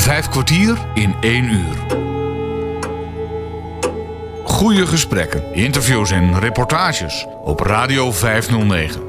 Vijf 0.00 0.28
kwartier 0.28 0.78
in 0.94 1.14
één 1.20 1.44
uur. 1.44 1.76
Goede 4.44 4.86
gesprekken, 4.86 5.54
interviews 5.54 6.10
en 6.10 6.38
reportages 6.38 7.26
op 7.44 7.60
Radio 7.60 8.12
509. 8.12 9.02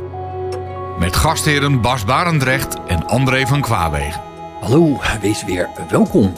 Met 0.99 1.15
gastheren 1.15 1.81
Bas 1.81 2.05
Barendrecht 2.05 2.77
en 2.88 3.07
André 3.07 3.47
van 3.47 3.62
Kwaabegen. 3.62 4.21
Hallo, 4.62 4.99
wees 5.21 5.46
weer 5.46 5.69
welkom. 5.90 6.33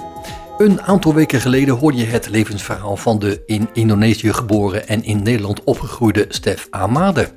Een 0.57 0.81
aantal 0.81 1.13
weken 1.13 1.41
geleden 1.41 1.75
hoorde 1.75 1.97
je 1.97 2.05
het 2.05 2.29
levensverhaal 2.29 2.97
van 2.97 3.19
de 3.19 3.43
in 3.45 3.69
Indonesië 3.73 4.33
geboren 4.33 4.87
en 4.87 5.03
in 5.03 5.23
Nederland 5.23 5.63
opgegroeide 5.63 6.25
Stef 6.29 6.67
Amade. 6.69 7.29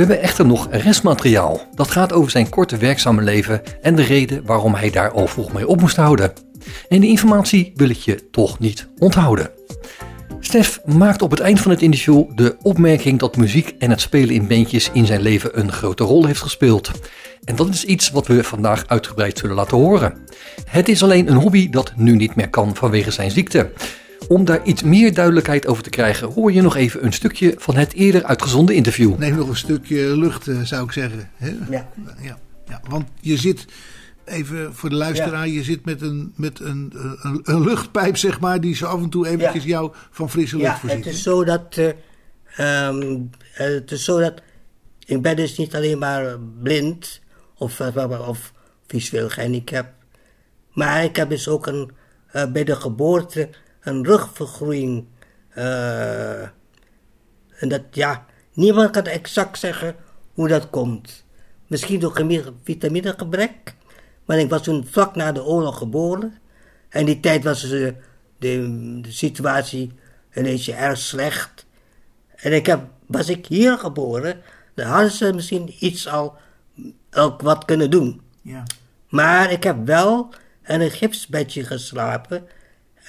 We 0.00 0.06
hebben 0.06 0.24
echter 0.24 0.46
nog 0.46 0.68
restmateriaal. 0.70 1.60
Dat 1.74 1.90
gaat 1.90 2.12
over 2.12 2.30
zijn 2.30 2.48
korte 2.48 2.76
werkzame 2.76 3.22
leven 3.22 3.62
en 3.82 3.94
de 3.94 4.02
reden 4.02 4.44
waarom 4.44 4.74
hij 4.74 4.90
daar 4.90 5.10
al 5.10 5.26
vroeg 5.26 5.52
mee 5.52 5.68
op 5.68 5.80
moest 5.80 5.96
houden. 5.96 6.32
En 6.88 7.00
die 7.00 7.10
informatie 7.10 7.72
wil 7.74 7.88
ik 7.88 7.96
je 7.96 8.30
toch 8.30 8.58
niet 8.58 8.88
onthouden. 8.98 9.50
Stef 10.40 10.80
maakt 10.84 11.22
op 11.22 11.30
het 11.30 11.40
eind 11.40 11.60
van 11.60 11.70
het 11.70 11.82
interview 11.82 12.24
de 12.34 12.56
opmerking 12.62 13.18
dat 13.18 13.36
muziek 13.36 13.74
en 13.78 13.90
het 13.90 14.00
spelen 14.00 14.34
in 14.34 14.46
bandjes 14.46 14.90
in 14.92 15.06
zijn 15.06 15.20
leven 15.20 15.58
een 15.58 15.72
grote 15.72 16.04
rol 16.04 16.26
heeft 16.26 16.42
gespeeld. 16.42 16.90
En 17.44 17.56
dat 17.56 17.68
is 17.68 17.84
iets 17.84 18.10
wat 18.10 18.26
we 18.26 18.44
vandaag 18.44 18.86
uitgebreid 18.86 19.38
zullen 19.38 19.56
laten 19.56 19.76
horen. 19.76 20.14
Het 20.64 20.88
is 20.88 21.02
alleen 21.02 21.30
een 21.30 21.36
hobby 21.36 21.70
dat 21.70 21.92
nu 21.96 22.16
niet 22.16 22.34
meer 22.34 22.50
kan 22.50 22.76
vanwege 22.76 23.10
zijn 23.10 23.30
ziekte. 23.30 23.70
Om 24.30 24.44
daar 24.44 24.64
iets 24.64 24.82
meer 24.82 25.14
duidelijkheid 25.14 25.66
over 25.66 25.82
te 25.82 25.90
krijgen, 25.90 26.32
hoor 26.32 26.52
je 26.52 26.62
nog 26.62 26.76
even 26.76 27.04
een 27.04 27.12
stukje 27.12 27.54
van 27.58 27.76
het 27.76 27.92
eerder 27.92 28.24
uitgezonden 28.24 28.74
interview. 28.74 29.18
Neem 29.18 29.36
nog 29.36 29.48
een 29.48 29.56
stukje 29.56 30.16
lucht, 30.16 30.48
eh, 30.48 30.60
zou 30.60 30.84
ik 30.84 30.92
zeggen. 30.92 31.30
Hè? 31.34 31.48
Ja. 31.70 31.88
Ja, 32.22 32.38
ja. 32.68 32.80
Want 32.88 33.08
je 33.20 33.36
zit, 33.36 33.64
even 34.24 34.74
voor 34.74 34.88
de 34.88 34.94
luisteraar, 34.94 35.48
je 35.48 35.62
zit 35.62 35.84
met, 35.84 36.02
een, 36.02 36.32
met 36.36 36.60
een, 36.60 36.92
een, 37.22 37.40
een 37.42 37.60
luchtpijp, 37.60 38.16
zeg 38.16 38.40
maar, 38.40 38.60
die 38.60 38.74
zo 38.74 38.86
af 38.86 39.02
en 39.02 39.08
toe 39.10 39.28
eventjes 39.28 39.64
jou 39.64 39.92
van 40.10 40.30
frisse 40.30 40.56
lucht 40.56 40.68
Ja, 40.68 40.78
voorziet. 40.78 41.04
het 41.04 41.14
is 41.14 41.22
zo 41.22 41.44
dat. 41.44 41.76
eh, 41.76 42.86
ehm, 42.86 43.18
het 43.52 43.90
is 43.90 44.04
zo 44.04 44.20
dat. 44.20 44.42
Ik 45.06 45.22
ben 45.22 45.36
dus 45.36 45.56
niet 45.56 45.74
alleen 45.74 45.98
maar 45.98 46.38
blind 46.62 47.20
of, 47.54 47.80
eh, 47.80 48.28
of 48.28 48.52
visueel 48.86 49.28
gehandicapt. 49.28 49.92
Maar 50.72 51.04
ik 51.04 51.16
heb 51.16 51.28
dus 51.28 51.48
ook 51.48 51.66
een, 51.66 51.90
eh, 52.32 52.52
bij 52.52 52.64
de 52.64 52.76
geboorte 52.76 53.48
een 53.80 54.04
rugvergroeiing. 54.04 55.04
eh, 55.50 56.42
en 57.60 57.68
dat, 57.68 57.82
ja, 57.90 58.26
niemand 58.52 58.90
kan 58.90 59.04
exact 59.04 59.58
zeggen 59.58 59.96
hoe 60.34 60.48
dat 60.48 60.70
komt. 60.70 61.24
Misschien 61.66 62.00
door 62.00 62.26
vitaminegebrek. 62.62 63.74
Maar 64.24 64.38
ik 64.38 64.50
was 64.50 64.62
toen 64.62 64.86
vlak 64.86 65.14
na 65.14 65.32
de 65.32 65.44
oorlog 65.44 65.78
geboren. 65.78 66.38
En 66.88 67.04
die 67.04 67.20
tijd 67.20 67.44
was 67.44 67.70
eh, 67.70 67.92
de, 68.38 68.98
de 69.00 69.12
situatie 69.12 69.92
ineens 70.34 70.68
erg 70.68 70.98
slecht. 70.98 71.66
En 72.36 72.52
ik 72.52 72.66
heb, 72.66 72.80
was 73.06 73.28
ik 73.28 73.46
hier 73.46 73.78
geboren, 73.78 74.40
dan 74.74 74.86
hadden 74.86 75.10
ze 75.10 75.32
misschien 75.32 75.74
iets 75.78 76.08
al 76.08 76.36
ook 77.12 77.40
wat 77.40 77.64
kunnen 77.64 77.90
doen. 77.90 78.20
Ja. 78.42 78.62
Maar 79.08 79.52
ik 79.52 79.62
heb 79.62 79.86
wel 79.86 80.34
in 80.66 80.80
een 80.80 80.90
gipsbedje 80.90 81.64
geslapen. 81.64 82.46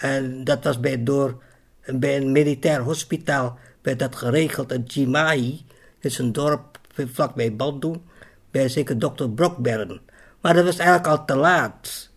En 0.02 0.44
dat 0.44 0.64
was 0.64 0.80
bij, 0.80 1.04
door, 1.04 1.42
bij 1.86 2.18
een 2.18 2.32
militair 2.32 2.82
hospitaal 2.82 3.58
werd 3.82 4.00
dat 4.00 4.16
geregeld 4.16 4.72
in. 4.96 5.12
Dat 5.12 6.12
is 6.12 6.18
een 6.18 6.32
dorp 6.32 6.80
vlakbij 6.94 7.56
Bandung. 7.56 8.02
Bij 8.52 8.70
zeker 8.70 9.00
dokter 9.00 9.30
Brockbern. 9.30 10.02
Maar 10.42 10.54
dat 10.54 10.66
was 10.66 10.78
eigenlijk 10.78 11.08
al 11.08 11.26
te 11.26 11.36
laat. 11.36 12.10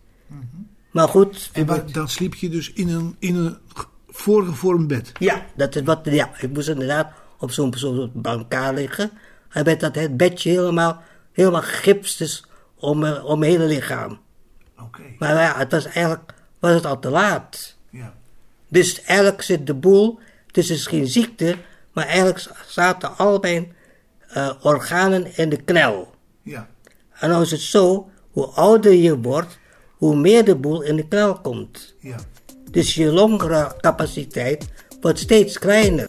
Maar 0.91 1.07
goed. 1.07 1.49
En 1.53 1.65
dan 1.91 2.09
sliep 2.09 2.33
je 2.33 2.49
dus 2.49 2.73
in 2.73 2.89
een, 2.89 3.15
in 3.19 3.35
een 3.35 3.57
voorgevormd 4.07 4.87
bed. 4.87 5.11
Ja, 5.19 5.45
dat 5.55 5.75
is 5.75 5.81
wat, 5.81 5.99
ja, 6.03 6.29
ik 6.39 6.51
moest 6.53 6.67
inderdaad 6.69 7.11
op 7.39 7.51
zo'n 7.51 7.73
zo'n 7.77 8.11
brancard 8.13 8.75
liggen. 8.75 9.11
En 9.49 9.63
met 9.65 9.79
dat 9.79 9.95
het 9.95 10.17
bedje 10.17 10.49
helemaal, 10.49 11.01
helemaal 11.31 11.61
gipst 11.61 12.17
dus 12.17 12.45
om, 12.75 12.99
mijn- 12.99 13.21
om 13.23 13.39
mijn 13.39 13.51
hele 13.51 13.65
lichaam. 13.65 14.19
Oké. 14.81 15.01
Maar 15.19 15.33
ja, 15.33 15.57
het 15.57 15.71
was 15.71 15.85
eigenlijk 15.85 16.33
was 16.59 16.73
het 16.73 16.85
al 16.85 16.99
te 16.99 17.09
laat. 17.09 17.74
Dus 18.67 19.01
eigenlijk 19.01 19.41
zit 19.41 19.67
de 19.67 19.73
boel, 19.73 20.19
het 20.47 20.57
is 20.57 20.67
dus 20.67 20.87
geen 20.87 21.07
ziekte, 21.07 21.55
maar 21.93 22.05
eigenlijk 22.05 22.51
zaten 22.67 23.17
al 23.17 23.39
mijn 23.39 23.73
eh, 24.27 24.51
organen 24.61 25.37
in 25.37 25.49
de 25.49 25.61
knel. 25.61 26.13
Ja. 26.41 26.67
En 27.13 27.29
nou 27.29 27.41
is 27.41 27.51
het 27.51 27.61
zo, 27.61 28.09
hoe 28.31 28.45
ouder 28.45 28.93
je 28.93 29.19
wordt, 29.19 29.57
hoe 29.91 30.15
meer 30.15 30.45
de 30.45 30.55
boel 30.55 30.81
in 30.81 30.95
de 30.95 31.07
knel 31.07 31.39
komt. 31.41 31.95
Ja. 31.99 32.15
Dus 32.71 32.93
je 32.95 33.11
longcapaciteit 33.11 34.67
wordt 35.01 35.19
steeds 35.19 35.59
kleiner. 35.59 36.07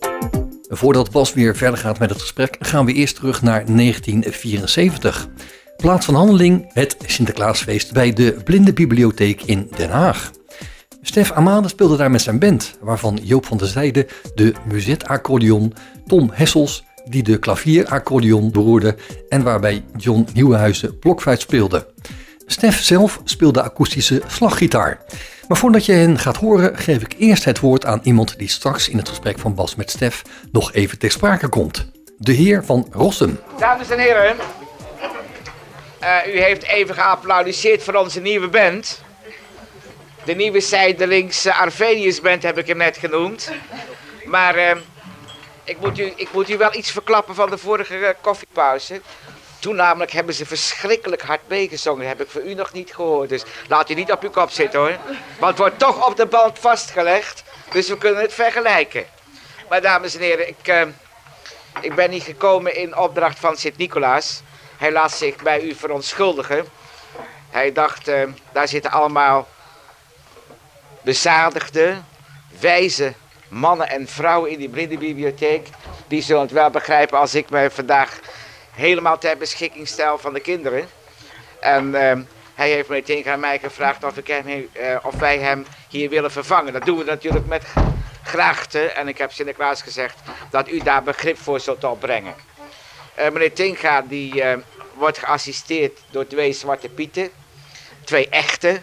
Voordat 0.68 1.10
Bas 1.10 1.34
weer 1.34 1.56
verder 1.56 1.78
gaat 1.78 1.98
met 1.98 2.10
het 2.10 2.20
gesprek, 2.20 2.56
gaan 2.60 2.86
we 2.86 2.92
eerst 2.92 3.16
terug 3.16 3.42
naar 3.42 3.66
1974. 3.66 5.28
Plaats 5.76 6.06
van 6.06 6.14
handeling 6.14 6.70
het 6.72 6.96
Sinterklaasfeest 7.06 7.92
bij 7.92 8.12
de 8.12 8.36
Blindenbibliotheek 8.44 9.42
in 9.42 9.70
Den 9.76 9.90
Haag. 9.90 10.30
Stef 11.06 11.32
Amade 11.32 11.68
speelde 11.68 11.96
daar 11.96 12.10
met 12.10 12.22
zijn 12.22 12.38
band, 12.38 12.76
waarvan 12.80 13.18
Joop 13.22 13.46
van 13.46 13.56
der 13.56 13.66
Zijde 13.66 14.06
de 14.34 14.54
muzetaccordeon, 14.64 15.74
Tom 16.06 16.30
Hessels 16.32 16.84
die 17.04 17.22
de 17.22 17.38
klavieraccordeon 17.38 18.50
beroerde 18.50 18.96
en 19.28 19.42
waarbij 19.42 19.84
John 19.96 20.26
Nieuwenhuizen 20.34 20.98
blokfluit 20.98 21.40
speelde. 21.40 21.86
Stef 22.46 22.82
zelf 22.82 23.20
speelde 23.24 23.62
akoestische 23.62 24.22
slaggitaar. 24.26 25.04
Maar 25.48 25.58
voordat 25.58 25.86
je 25.86 25.92
hen 25.92 26.18
gaat 26.18 26.36
horen, 26.36 26.76
geef 26.78 27.02
ik 27.02 27.14
eerst 27.18 27.44
het 27.44 27.60
woord 27.60 27.84
aan 27.84 28.00
iemand 28.02 28.38
die 28.38 28.48
straks 28.48 28.88
in 28.88 28.98
het 28.98 29.08
gesprek 29.08 29.38
van 29.38 29.54
Bas 29.54 29.74
met 29.74 29.90
Stef 29.90 30.22
nog 30.52 30.72
even 30.72 30.98
ter 30.98 31.10
sprake 31.10 31.48
komt. 31.48 31.90
De 32.18 32.32
heer 32.32 32.64
van 32.64 32.86
Rossum. 32.90 33.38
Dames 33.58 33.90
en 33.90 33.98
heren, 33.98 34.36
eh, 35.98 36.34
u 36.34 36.40
heeft 36.40 36.64
even 36.64 36.94
geapplaudisseerd 36.94 37.82
voor 37.82 37.94
onze 37.94 38.20
nieuwe 38.20 38.48
band. 38.48 39.04
De 40.26 40.34
nieuwe 40.34 40.60
zijdelings 40.60 41.46
uh, 41.46 41.60
Arvenius 41.60 42.20
band 42.20 42.42
heb 42.42 42.58
ik 42.58 42.66
hem 42.66 42.76
net 42.76 42.96
genoemd. 42.96 43.50
Maar 44.24 44.54
eh, 44.54 44.76
ik, 45.64 45.80
moet 45.80 45.98
u, 45.98 46.12
ik 46.16 46.28
moet 46.32 46.50
u 46.50 46.56
wel 46.56 46.74
iets 46.74 46.90
verklappen 46.90 47.34
van 47.34 47.50
de 47.50 47.58
vorige 47.58 48.06
eh, 48.06 48.14
koffiepauze. 48.20 49.00
Toen 49.58 49.76
namelijk 49.76 50.12
hebben 50.12 50.34
ze 50.34 50.46
verschrikkelijk 50.46 51.22
hard 51.22 51.40
meegezongen. 51.48 52.00
Dat 52.00 52.08
heb 52.08 52.26
ik 52.26 52.32
voor 52.32 52.42
u 52.42 52.54
nog 52.54 52.72
niet 52.72 52.94
gehoord. 52.94 53.28
Dus 53.28 53.42
laat 53.68 53.90
u 53.90 53.94
niet 53.94 54.12
op 54.12 54.22
uw 54.22 54.30
kop 54.30 54.50
zitten 54.50 54.80
hoor. 54.80 54.96
Want 55.38 55.50
het 55.50 55.58
wordt 55.58 55.78
toch 55.78 56.06
op 56.06 56.16
de 56.16 56.26
band 56.26 56.58
vastgelegd. 56.58 57.44
Dus 57.72 57.88
we 57.88 57.98
kunnen 57.98 58.22
het 58.22 58.34
vergelijken. 58.34 59.04
Maar 59.68 59.80
dames 59.80 60.14
en 60.14 60.20
heren, 60.20 60.48
ik... 60.48 60.68
eh, 60.68 60.82
ik 61.80 61.94
ben 61.94 62.10
hier 62.10 62.22
gekomen 62.22 62.76
in 62.76 62.96
opdracht 62.96 63.38
van 63.38 63.56
Sint-Nicolaas. 63.56 64.42
Hij 64.76 64.92
laat 64.92 65.12
zich 65.12 65.36
bij 65.36 65.62
u 65.62 65.74
verontschuldigen. 65.74 66.66
Hij 67.50 67.72
dacht, 67.72 68.08
eh, 68.08 68.22
daar 68.52 68.68
zitten 68.68 68.90
allemaal 68.90 69.48
bezadigde, 71.06 71.94
wijze 72.60 73.12
mannen 73.48 73.88
en 73.88 74.08
vrouwen 74.08 74.50
in 74.50 74.58
die 74.58 74.68
blindenbibliotheek. 74.68 75.68
Die 76.06 76.22
zullen 76.22 76.42
het 76.42 76.50
wel 76.50 76.70
begrijpen 76.70 77.18
als 77.18 77.34
ik 77.34 77.50
me 77.50 77.70
vandaag 77.70 78.20
helemaal 78.70 79.18
ter 79.18 79.36
beschikking 79.36 79.88
stel 79.88 80.18
van 80.18 80.32
de 80.32 80.40
kinderen. 80.40 80.88
En 81.60 81.94
eh, 81.94 82.18
hij 82.54 82.70
heeft 82.70 82.88
meteen 82.88 83.26
aan 83.26 83.40
mij 83.40 83.58
gevraagd 83.58 84.04
of, 84.04 84.16
ik 84.16 84.26
hem, 84.26 84.68
eh, 84.72 84.96
of 85.02 85.14
wij 85.14 85.38
hem 85.38 85.66
hier 85.88 86.08
willen 86.08 86.30
vervangen. 86.30 86.72
Dat 86.72 86.84
doen 86.84 86.98
we 86.98 87.04
natuurlijk 87.04 87.46
met 87.46 87.64
graagte. 88.22 88.80
En 88.80 89.08
ik 89.08 89.18
heb 89.18 89.32
Sinterklaas 89.32 89.82
gezegd 89.82 90.18
dat 90.50 90.68
u 90.68 90.78
daar 90.78 91.02
begrip 91.02 91.38
voor 91.38 91.60
zult 91.60 91.84
opbrengen. 91.84 92.34
Eh, 93.14 93.30
meneer 93.30 93.52
Tinga 93.52 94.02
die 94.02 94.42
eh, 94.42 94.58
wordt 94.94 95.18
geassisteerd 95.18 96.00
door 96.10 96.26
twee 96.26 96.52
zwarte 96.52 96.88
pieten. 96.88 97.30
Twee 98.04 98.28
echte. 98.28 98.80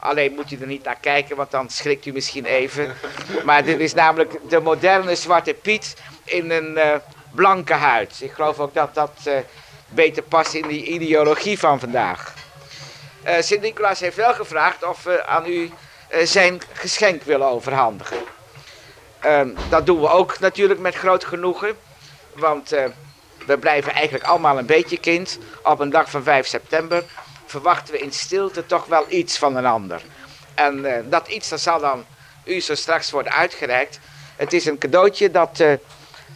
Alleen 0.00 0.34
moet 0.34 0.50
u 0.50 0.58
er 0.60 0.66
niet 0.66 0.84
naar 0.84 0.98
kijken, 1.00 1.36
want 1.36 1.50
dan 1.50 1.70
schrikt 1.70 2.06
u 2.06 2.12
misschien 2.12 2.44
even. 2.44 2.94
Maar 3.44 3.64
dit 3.64 3.80
is 3.80 3.94
namelijk 3.94 4.38
de 4.48 4.60
moderne 4.60 5.14
zwarte 5.14 5.54
piet 5.54 5.96
in 6.24 6.50
een 6.50 6.76
eh, 6.76 6.94
blanke 7.34 7.72
huid. 7.72 8.18
Ik 8.20 8.32
geloof 8.32 8.58
ook 8.58 8.74
dat 8.74 8.94
dat 8.94 9.12
eh, 9.24 9.34
beter 9.88 10.22
past 10.22 10.54
in 10.54 10.68
die 10.68 10.84
ideologie 10.84 11.58
van 11.58 11.80
vandaag. 11.80 12.34
Eh, 13.22 13.40
Sint-Nicolaas 13.40 14.00
heeft 14.00 14.16
wel 14.16 14.34
gevraagd 14.34 14.84
of 14.84 15.02
we 15.02 15.26
aan 15.26 15.46
u 15.46 15.70
zijn 16.22 16.60
geschenk 16.72 17.22
willen 17.22 17.46
overhandigen. 17.46 18.18
Ehm, 19.20 19.48
dat 19.68 19.86
doen 19.86 20.00
we 20.00 20.08
ook 20.08 20.38
natuurlijk 20.38 20.80
met 20.80 20.94
groot 20.94 21.24
genoegen. 21.24 21.76
Want 22.34 22.68
we 23.46 23.58
blijven 23.58 23.92
eigenlijk 23.92 24.24
allemaal 24.24 24.58
een 24.58 24.66
beetje 24.66 24.98
kind. 24.98 25.38
Op 25.62 25.80
een 25.80 25.90
dag 25.90 26.10
van 26.10 26.22
5 26.22 26.46
september 26.46 27.04
verwachten 27.50 27.94
we 27.94 28.00
in 28.00 28.12
stilte 28.12 28.66
toch 28.66 28.86
wel 28.86 29.04
iets 29.08 29.38
van 29.38 29.56
een 29.56 29.66
ander. 29.66 30.02
En 30.54 30.84
eh, 30.84 31.02
dat 31.04 31.28
iets 31.28 31.48
dat 31.48 31.60
zal 31.60 31.80
dan 31.80 32.04
u 32.44 32.60
zo 32.60 32.74
straks 32.74 33.10
worden 33.10 33.32
uitgereikt. 33.32 33.98
Het 34.36 34.52
is 34.52 34.64
een 34.66 34.78
cadeautje 34.78 35.30
dat 35.30 35.60
eh, 35.60 35.72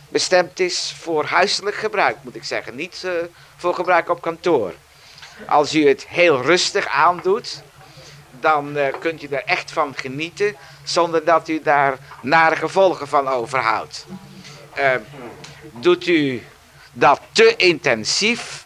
bestemd 0.09 0.61
is 0.61 0.95
voor 0.99 1.25
huiselijk 1.25 1.77
gebruik, 1.77 2.17
moet 2.23 2.35
ik 2.35 2.45
zeggen. 2.45 2.75
Niet 2.75 3.03
eh, 3.05 3.13
voor 3.57 3.75
gebruik 3.75 4.09
op 4.09 4.21
kantoor. 4.21 4.75
Als 5.49 5.75
u 5.75 5.89
het 5.89 6.07
heel 6.07 6.43
rustig 6.43 6.87
aandoet, 6.87 7.63
dan 8.41 8.77
kunt 9.01 9.23
u 9.23 9.27
er 9.27 9.45
echt 9.45 9.73
van 9.73 9.95
genieten 9.97 10.57
zonder 10.85 11.25
dat 11.25 11.49
u 11.49 11.63
daar 11.63 11.99
nare 12.23 12.57
gevolgen 12.57 13.09
van 13.09 13.29
overhoudt. 13.29 14.07
Doet 15.81 16.07
u 16.07 16.47
dat 16.93 17.21
te 17.33 17.57
intensief, 17.57 18.64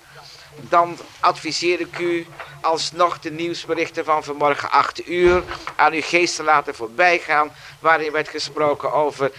dan 0.61 0.99
adviseer 1.21 1.81
ik 1.81 1.99
u 1.99 2.27
alsnog 2.61 3.19
de 3.19 3.31
nieuwsberichten 3.31 4.05
van 4.05 4.25
vanmorgen 4.25 4.71
8 4.71 5.09
uur 5.09 5.43
aan 5.77 5.93
uw 5.93 6.03
geest 6.03 6.37
te 6.37 6.43
laten 6.43 6.75
voorbijgaan, 6.75 7.53
waarin 7.81 8.13
werd 8.13 8.29
gesproken 8.29 8.93
over 8.93 9.33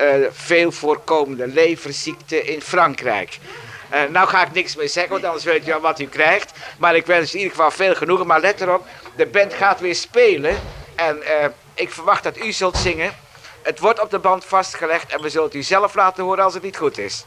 uh, 0.00 0.26
veel 0.30 0.72
voorkomende 0.72 1.46
leverziekten 1.46 2.46
in 2.46 2.62
Frankrijk. 2.62 3.38
Uh, 3.92 4.02
nou 4.10 4.28
ga 4.28 4.42
ik 4.42 4.52
niks 4.52 4.76
meer 4.76 4.88
zeggen, 4.88 5.12
want 5.12 5.24
anders 5.24 5.44
weet 5.44 5.68
u 5.68 5.72
al 5.72 5.80
wat 5.80 6.00
u 6.00 6.06
krijgt. 6.06 6.52
Maar 6.78 6.96
ik 6.96 7.06
wens 7.06 7.32
in 7.32 7.38
ieder 7.38 7.54
geval 7.56 7.70
veel 7.70 7.94
genoegen. 7.94 8.26
Maar 8.26 8.40
let 8.40 8.60
erop, 8.60 8.86
de 9.16 9.26
band 9.26 9.54
gaat 9.54 9.80
weer 9.80 9.94
spelen. 9.94 10.56
En 10.94 11.16
uh, 11.16 11.46
ik 11.74 11.92
verwacht 11.92 12.22
dat 12.22 12.38
u 12.38 12.52
zult 12.52 12.76
zingen. 12.76 13.14
Het 13.62 13.78
wordt 13.78 14.00
op 14.00 14.10
de 14.10 14.18
band 14.18 14.44
vastgelegd 14.44 15.12
en 15.12 15.22
we 15.22 15.28
zullen 15.28 15.46
het 15.46 15.54
u 15.54 15.62
zelf 15.62 15.94
laten 15.94 16.24
horen 16.24 16.44
als 16.44 16.54
het 16.54 16.62
niet 16.62 16.76
goed 16.76 16.98
is. 16.98 17.24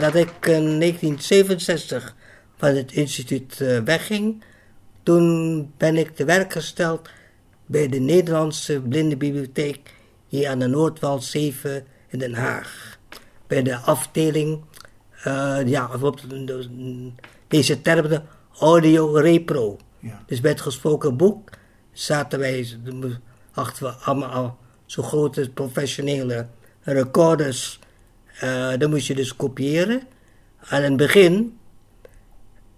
Nadat 0.00 0.14
ik 0.14 0.46
in 0.46 0.78
1967 0.80 2.14
van 2.56 2.74
het 2.74 2.92
instituut 2.92 3.60
uh, 3.60 3.80
wegging, 3.80 4.44
toen 5.02 5.72
ben 5.76 5.96
ik 5.96 6.16
te 6.16 6.24
werk 6.24 6.52
gesteld 6.52 7.08
bij 7.66 7.88
de 7.88 7.98
Nederlandse 7.98 8.80
Blindenbibliotheek 8.80 9.94
hier 10.26 10.48
aan 10.48 10.58
de 10.58 10.66
Noordwal 10.66 11.20
7 11.20 11.86
in 12.08 12.18
Den 12.18 12.34
Haag. 12.34 12.98
Bij 13.46 13.62
de 13.62 13.76
afdeling, 13.76 14.60
uh, 15.26 15.58
ja, 15.64 15.90
op 16.00 16.20
deze 17.48 17.80
term, 17.80 18.08
de 18.08 18.20
audio 18.58 19.12
repro. 19.14 19.76
Ja. 19.98 20.22
Dus 20.26 20.40
bij 20.40 20.50
het 20.50 20.60
gesproken 20.60 21.16
boek 21.16 21.50
zaten 21.92 22.38
wij, 22.38 22.78
achter 23.52 23.86
we 23.86 23.92
allemaal 23.92 24.58
zo 24.86 25.02
grote 25.02 25.50
professionele 25.50 26.46
recorders 26.80 27.77
uh, 28.44 28.72
dan 28.78 28.90
moest 28.90 29.06
je 29.06 29.14
dus 29.14 29.36
kopiëren. 29.36 30.02
Aan 30.68 30.82
het 30.82 30.96
begin 30.96 31.58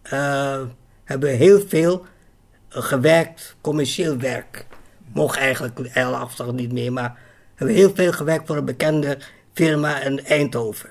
uh, 0.04 0.60
hebben 1.04 1.30
we 1.30 1.36
heel 1.36 1.60
veel 1.68 2.06
gewerkt, 2.68 3.56
commercieel 3.60 4.16
werk. 4.16 4.66
Mocht 5.12 5.38
eigenlijk 5.38 5.96
afstand 5.96 6.52
niet 6.52 6.72
meer, 6.72 6.92
maar 6.92 7.18
hebben 7.54 7.76
heel 7.76 7.94
veel 7.94 8.12
gewerkt 8.12 8.46
voor 8.46 8.56
een 8.56 8.64
bekende 8.64 9.18
firma 9.52 10.00
in 10.00 10.24
Eindhoven. 10.24 10.90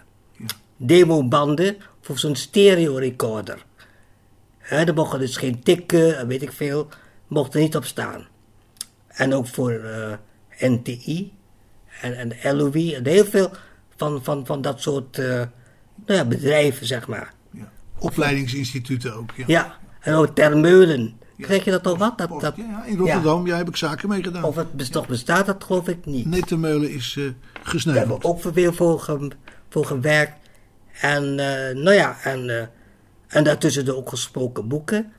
Demobanden 0.78 1.78
voor 2.02 2.20
zo'n 2.20 2.36
stereo 2.36 2.96
recorder. 2.96 3.66
He, 4.58 4.84
er 4.84 4.94
mochten 4.94 5.20
dus 5.20 5.38
geen 5.38 5.64
tikken, 5.64 6.28
weet 6.28 6.42
ik 6.42 6.52
veel, 6.52 6.88
mocht 7.28 7.54
er 7.54 7.60
niet 7.60 7.76
op 7.76 7.86
staan. 7.86 8.28
En 9.08 9.34
ook 9.34 9.48
voor 9.48 9.72
uh, 9.72 10.14
NTI 10.60 11.34
en, 12.02 12.32
en 12.32 12.56
LOE, 12.56 13.00
heel 13.04 13.26
veel 13.26 13.52
van, 14.00 14.24
van, 14.24 14.46
van 14.46 14.62
dat 14.62 14.82
soort 14.82 15.18
uh, 15.18 15.26
nou 15.26 15.48
ja, 16.06 16.26
bedrijven, 16.26 16.86
zeg 16.86 17.08
maar. 17.08 17.34
Ja. 17.52 17.72
Opleidingsinstituten 17.98 19.16
ook. 19.16 19.32
Ja, 19.36 19.44
ja. 19.48 19.78
en 20.00 20.14
ook 20.14 20.36
Termeulen. 20.36 21.18
Krijg 21.38 21.64
je 21.64 21.72
dat 21.72 21.88
al 21.88 21.98
wat? 21.98 22.18
Dat, 22.18 22.42
dat, 22.42 22.56
ja, 22.56 22.86
in 22.86 22.98
Rotterdam 22.98 23.48
ja. 23.48 23.58
heb 23.58 23.68
ik 23.68 23.76
zaken 23.76 24.10
mee 24.10 24.24
gedaan. 24.24 24.44
Of 24.44 24.56
het 24.56 24.92
toch 24.92 25.08
bestaat, 25.08 25.46
dat 25.46 25.64
geloof 25.64 25.88
ik 25.88 26.06
niet. 26.06 26.26
Nee, 26.26 26.42
Termeulen 26.42 26.92
is 26.92 27.16
uh, 27.16 27.32
gesneuveld. 27.64 27.86
Daar 27.86 27.96
hebben 27.96 28.18
we 28.18 28.48
ook 28.48 28.54
veel 28.54 28.74
voor, 28.74 29.00
ge, 29.00 29.32
voor 29.70 29.86
gewerkt. 29.86 30.34
En 31.02 31.24
uh, 31.24 31.84
nou 31.84 31.94
ja, 31.94 32.18
en, 32.24 32.48
uh, 32.48 32.62
en 33.28 33.44
daartussen 33.44 33.86
de 33.86 33.96
ook 33.96 34.10
gesproken 34.10 34.68
boeken. 34.68 35.12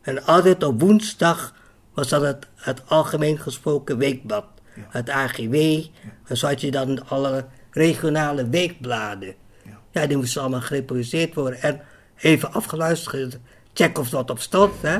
En 0.00 0.24
altijd 0.24 0.64
op 0.64 0.80
woensdag 0.80 1.54
was 1.94 2.08
dat 2.08 2.22
het, 2.22 2.46
het 2.54 2.82
algemeen 2.86 3.38
gesproken 3.38 3.98
weekblad. 3.98 4.44
Het 4.88 5.10
AGW. 5.10 5.54
En 6.24 6.36
zo 6.36 6.46
had 6.46 6.60
je 6.60 6.70
dan 6.70 7.08
alle 7.08 7.46
regionale 7.78 8.48
weekbladen. 8.48 9.34
Ja, 9.64 9.78
ja 9.90 10.06
die 10.06 10.16
moesten 10.16 10.40
allemaal 10.40 10.60
gereproduceerd 10.60 11.34
worden. 11.34 11.62
En 11.62 11.80
even 12.16 12.52
afgeluisterd, 12.52 13.38
check 13.72 13.98
of 13.98 14.08
dat 14.08 14.30
op 14.30 14.40
stond. 14.40 14.72
Hè? 14.80 14.94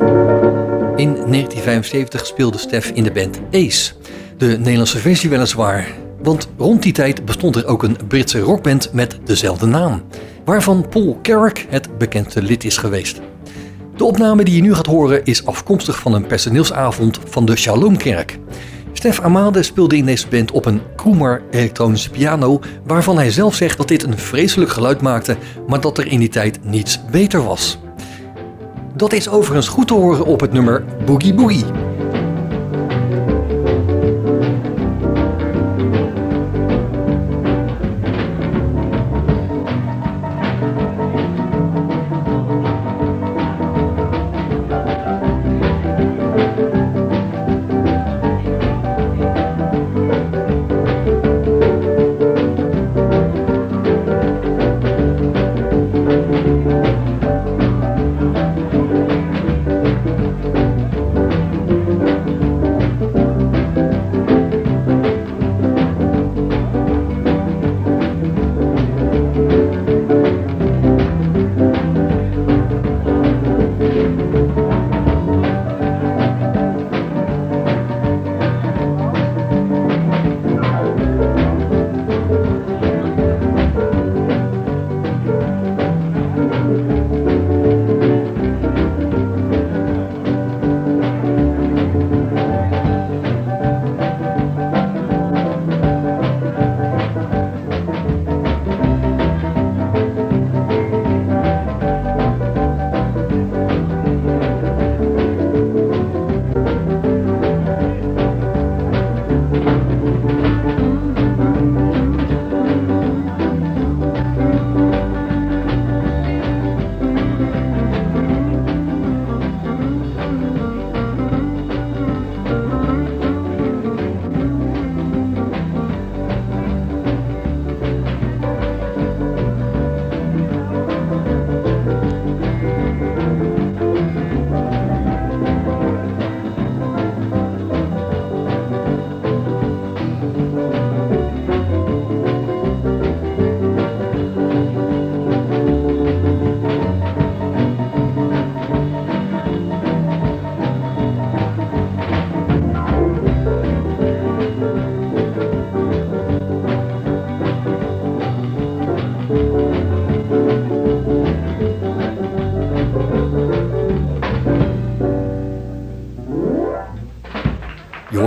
In 0.96 1.12
1975 1.12 2.26
speelde 2.26 2.58
Stef 2.58 2.90
in 2.90 3.04
de 3.04 3.12
band 3.12 3.40
Ace. 3.52 3.92
De 4.36 4.46
Nederlandse 4.46 4.98
versie 4.98 5.30
weliswaar. 5.30 5.86
Want 6.22 6.48
rond 6.56 6.82
die 6.82 6.92
tijd 6.92 7.24
bestond 7.24 7.56
er 7.56 7.66
ook 7.66 7.82
een 7.82 7.96
Britse 8.08 8.40
rockband 8.40 8.92
met 8.92 9.18
dezelfde 9.24 9.66
naam. 9.66 10.02
Waarvan 10.44 10.88
Paul 10.88 11.18
Carrack 11.22 11.66
het 11.68 11.98
bekendste 11.98 12.42
lid 12.42 12.64
is 12.64 12.76
geweest. 12.76 13.20
De 13.96 14.04
opname 14.04 14.44
die 14.44 14.54
je 14.54 14.62
nu 14.62 14.74
gaat 14.74 14.86
horen 14.86 15.24
is 15.24 15.46
afkomstig 15.46 15.98
van 15.98 16.14
een 16.14 16.26
personeelsavond 16.26 17.18
van 17.24 17.44
de 17.44 17.56
Shalomkerk. 17.56 18.38
Stef 18.98 19.20
Amade 19.20 19.62
speelde 19.62 19.96
in 19.96 20.04
deze 20.04 20.28
band 20.28 20.50
op 20.50 20.66
een 20.66 20.80
Kroemer 20.96 21.42
elektronische 21.50 22.10
piano, 22.10 22.60
waarvan 22.84 23.16
hij 23.16 23.30
zelf 23.30 23.54
zegt 23.54 23.76
dat 23.76 23.88
dit 23.88 24.02
een 24.02 24.18
vreselijk 24.18 24.70
geluid 24.70 25.00
maakte, 25.00 25.36
maar 25.66 25.80
dat 25.80 25.98
er 25.98 26.06
in 26.06 26.18
die 26.18 26.28
tijd 26.28 26.64
niets 26.64 27.00
beter 27.10 27.44
was. 27.44 27.78
Dat 28.96 29.12
is 29.12 29.28
overigens 29.28 29.68
goed 29.68 29.86
te 29.86 29.94
horen 29.94 30.24
op 30.24 30.40
het 30.40 30.52
nummer 30.52 30.84
Boogie 31.04 31.34
Boogie. 31.34 31.64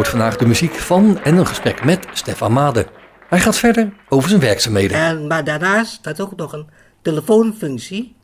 Vandaag 0.08 0.38
de 0.38 0.46
muziek 0.46 0.74
van 0.74 1.20
en 1.24 1.38
een 1.38 1.48
gesprek 1.48 1.84
met 1.84 2.08
Stefan 2.13 2.51
Made. 2.51 2.88
Hij 3.29 3.39
gaat 3.39 3.58
verder 3.58 3.93
over 4.10 4.29
zijn 4.29 4.41
werkzaamheden. 4.41 4.98
En, 4.98 5.27
maar 5.27 5.43
daarnaast 5.43 5.93
staat 5.93 6.22
ook 6.22 6.36
nog 6.36 6.53
een 6.53 6.70
telefoonfunctie. 7.01 8.15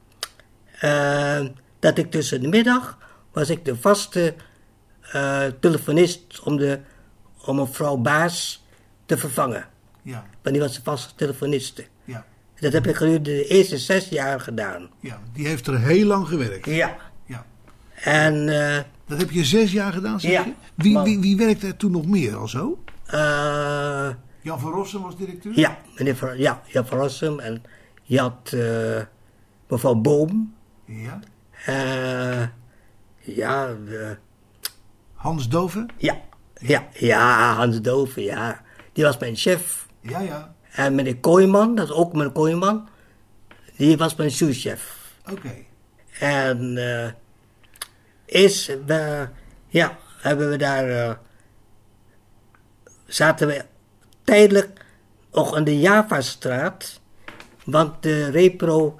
Uh, 0.84 1.40
dat 1.80 1.98
ik 1.98 2.12
tussen 2.12 2.42
de 2.42 2.48
middag 2.48 2.98
was 3.32 3.50
ik 3.50 3.66
de 3.66 3.76
vaste 3.76 4.36
uh, 5.16 5.42
telefonist 5.60 6.40
om, 6.44 6.58
de, 6.58 6.80
om 7.46 7.56
mevrouw 7.56 7.96
Baas 7.96 8.66
te 9.06 9.18
vervangen. 9.18 9.66
Ja. 10.02 10.26
Want 10.42 10.56
die 10.56 10.66
was 10.66 10.76
de 10.76 10.82
vaste 10.84 11.16
telefoniste. 11.16 11.86
Ja. 12.04 12.26
Dat 12.60 12.74
heb 12.74 12.88
ik 12.88 12.96
gedurende 12.96 13.32
de 13.32 13.48
eerste 13.48 13.78
zes 13.78 14.10
jaar 14.10 14.40
gedaan. 14.40 14.90
Ja, 15.00 15.20
die 15.34 15.48
heeft 15.48 15.68
er 15.68 15.80
heel 15.80 16.06
lang 16.06 16.28
gewerkt. 16.28 16.66
Ja. 16.66 16.96
En 18.04 18.48
uh, 18.48 18.78
dat 19.06 19.20
heb 19.20 19.32
je 19.32 19.46
zes 19.46 19.72
jaar 19.72 19.94
gedaan, 19.94 20.20
zeg 20.20 20.46
je? 20.46 20.54
Wie, 20.76 21.00
wie, 21.00 21.20
wie 21.20 21.38
werkte 21.38 21.68
er 21.68 21.78
toen 21.78 21.92
nog 21.92 22.06
meer 22.06 22.36
al 22.36 22.48
zo? 22.48 22.84
Uh, 23.14 24.10
Jan 24.42 24.60
van 24.60 24.72
Rossum 24.72 25.02
was 25.02 25.18
directeur? 25.18 25.60
Ja, 25.60 25.78
meneer 25.96 26.16
van, 26.16 26.38
ja, 26.38 26.62
Jan 26.66 26.86
van 26.86 26.98
Rossum. 26.98 27.40
En 27.40 27.64
je 28.04 28.20
had 28.20 28.52
uh, 28.54 29.02
mevrouw 29.68 29.96
Boom. 29.96 30.54
Ja. 30.86 31.20
Ja. 33.20 33.76
Hans 35.14 35.50
Doven? 35.50 35.90
Ja, 35.98 36.22
ja, 36.60 36.88
ja, 36.94 37.54
Hans 37.54 37.82
Doven, 37.82 38.24
ja. 38.24 38.62
Die 38.94 39.04
was 39.04 39.18
mijn 39.18 39.36
chef. 39.36 39.88
Ja, 40.02 40.20
ja. 40.20 40.56
En 40.72 40.96
meneer 40.96 41.18
Kooijman, 41.18 41.76
dat 41.76 41.88
is 41.88 41.94
ook 41.94 42.14
meneer 42.14 42.32
Kooijman. 42.32 42.88
Die 43.78 43.98
was 43.98 44.16
mijn 44.16 44.32
souschef. 44.32 45.14
Oké. 45.32 45.54
En... 46.20 46.78
Is, 48.28 48.72
we, 48.86 49.28
ja, 49.68 49.98
hebben 50.18 50.50
we 50.50 50.58
daar, 50.58 50.90
uh, 50.90 51.12
zaten 53.06 53.48
we 53.48 53.66
tijdelijk 54.24 54.86
nog 55.32 55.58
in 55.58 55.64
de 55.64 55.80
Javastraat, 55.80 57.00
want 57.64 58.04
de 58.04 58.30
repro 58.30 58.98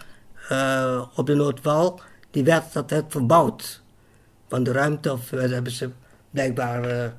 uh, 0.52 1.06
op 1.16 1.26
de 1.26 1.36
Noordwal, 1.36 2.02
die 2.32 2.44
werd 2.44 2.76
altijd 2.76 3.06
verbouwd. 3.08 3.82
Van 4.48 4.64
de 4.64 4.72
ruimte, 4.72 5.12
of 5.12 5.32
uh, 5.32 5.52
hebben 5.52 5.72
ze 5.72 5.90
blijkbaar 6.30 7.14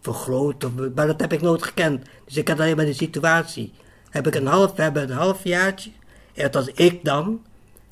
vergroot, 0.00 0.64
of, 0.64 0.72
maar 0.94 1.06
dat 1.06 1.20
heb 1.20 1.32
ik 1.32 1.40
nooit 1.40 1.62
gekend. 1.62 2.06
Dus 2.24 2.36
ik 2.36 2.48
had 2.48 2.60
alleen 2.60 2.76
maar 2.76 2.84
de 2.84 2.92
situatie. 2.92 3.72
Heb 4.10 4.26
ik 4.26 4.34
een 4.34 4.46
half, 4.46 4.74
we 4.74 4.82
hebben 4.82 5.02
een 5.02 5.16
halfjaartje, 5.16 5.90
en 6.34 6.42
dat 6.42 6.54
was 6.54 6.74
ik 6.74 7.04
dan, 7.04 7.44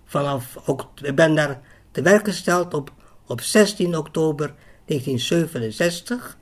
vanaf, 0.05 0.57
ook, 0.67 0.89
ik 1.03 1.15
ben 1.15 1.35
daar 1.35 1.61
te 1.91 2.03
werk 2.03 2.25
gesteld 2.25 2.75
op 2.75 2.93
op 3.27 3.41
16 3.41 3.97
oktober 3.97 4.55
1967. 4.85 6.37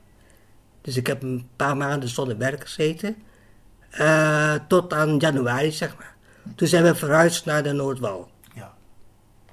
Dus 0.81 0.97
ik 0.97 1.07
heb 1.07 1.23
een 1.23 1.47
paar 1.55 1.77
maanden 1.77 2.09
zonder 2.09 2.37
werk 2.37 2.61
gezeten. 2.61 3.15
Uh, 3.99 4.53
tot 4.67 4.93
aan 4.93 5.17
januari, 5.17 5.71
zeg 5.71 5.97
maar. 5.97 6.15
Toen 6.55 6.67
zijn 6.67 6.83
we 6.83 6.95
verhuisd 6.95 7.45
naar 7.45 7.63
de 7.63 7.71
Noordwal. 7.71 8.29
Ja. 8.53 8.73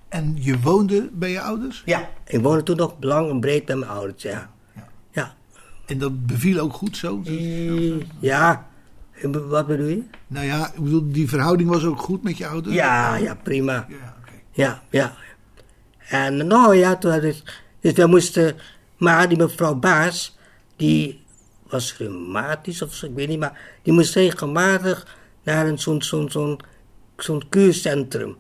En 0.08 0.37
je 0.38 0.61
woonde 0.61 1.08
bij 1.12 1.30
je 1.30 1.40
ouders? 1.40 1.82
Ja, 1.85 2.11
ik 2.25 2.40
woonde 2.40 2.62
toen 2.62 2.76
nog 2.76 2.94
lang 3.00 3.30
en 3.30 3.40
breed 3.40 3.64
bij 3.64 3.76
mijn 3.76 3.90
ouders, 3.90 4.23
ja. 4.23 4.50
ja. 4.75 4.88
ja. 5.11 5.35
En 5.87 5.99
dat 5.99 6.26
beviel 6.26 6.58
ook 6.58 6.73
goed 6.73 6.97
zo? 6.97 7.23
Ja, 8.20 8.66
wat 9.23 9.66
bedoel 9.66 9.87
je? 9.87 10.02
Nou 10.26 10.47
ja, 10.47 10.73
ik 10.75 10.82
bedoel, 10.82 11.12
die 11.12 11.28
verhouding 11.28 11.70
was 11.70 11.85
ook 11.85 12.00
goed 12.00 12.23
met 12.23 12.37
je 12.37 12.47
ouders? 12.47 12.75
Ja, 12.75 13.16
ja, 13.16 13.35
prima. 13.35 13.87
Ja, 13.88 14.16
okay. 14.20 14.42
ja, 14.50 14.82
ja, 14.90 15.14
en 16.08 16.46
nou 16.46 16.76
ja, 16.76 16.96
toen 16.96 17.20
dus, 17.20 17.42
dus 17.80 17.92
we 17.92 18.06
moesten, 18.06 18.56
maar 18.96 19.28
die 19.28 19.38
mevrouw 19.38 19.74
Baas, 19.74 20.38
die 20.76 21.24
was 21.68 21.96
reumatisch 21.96 22.82
of 22.82 22.94
zo, 22.94 23.06
ik 23.06 23.14
weet 23.14 23.28
niet, 23.28 23.38
maar 23.38 23.60
die 23.82 23.92
moest 23.92 24.14
regelmatig 24.14 25.16
naar 25.42 25.66
een 25.66 25.78
zo'n 25.78 26.02
zo'n 26.02 26.30
zo'n 26.30 26.60
zo'n 27.16 27.48
kuurcentrum. 27.48 28.36